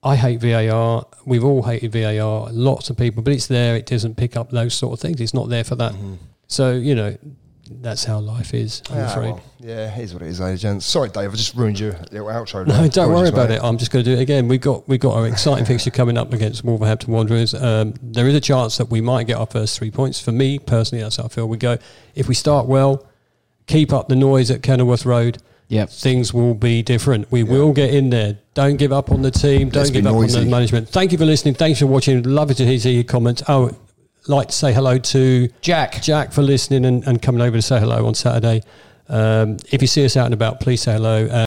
[0.02, 1.04] I hate VAR.
[1.24, 2.48] We've all hated VAR.
[2.52, 3.74] Lots of people, but it's there.
[3.76, 5.20] It doesn't pick up those sort of things.
[5.20, 5.94] It's not there for that.
[6.46, 7.16] So you know,
[7.66, 8.82] that's how life is.
[8.90, 9.24] I'm Yeah, afraid.
[9.32, 10.86] well, yeah, here's what it is, ladies and gents.
[10.86, 12.66] Sorry, Dave, I just ruined your little outro.
[12.66, 13.56] No, don't worry about mate.
[13.56, 13.62] it.
[13.62, 14.48] I'm just going to do it again.
[14.48, 17.54] We've got we've got our exciting fixture coming up against Wolverhampton Wanderers.
[17.54, 20.20] Um, there is a chance that we might get our first three points.
[20.20, 21.48] For me personally, that's how I feel.
[21.48, 21.78] We go
[22.14, 23.06] if we start well,
[23.66, 25.38] keep up the noise at Kenilworth Road.
[25.68, 25.90] Yep.
[25.90, 27.32] things will be different.
[27.32, 28.38] We will get in there.
[28.54, 29.68] Don't give up on the team.
[29.68, 30.88] Don't Let's give up on the management.
[30.88, 31.54] Thank you for listening.
[31.54, 32.22] Thanks for watching.
[32.22, 33.42] Love it to see your comments.
[33.48, 33.72] Oh,
[34.28, 36.02] like to say hello to Jack.
[36.02, 38.62] Jack for listening and, and coming over to say hello on Saturday.
[39.08, 41.28] Um, if you see us out and about, please say hello.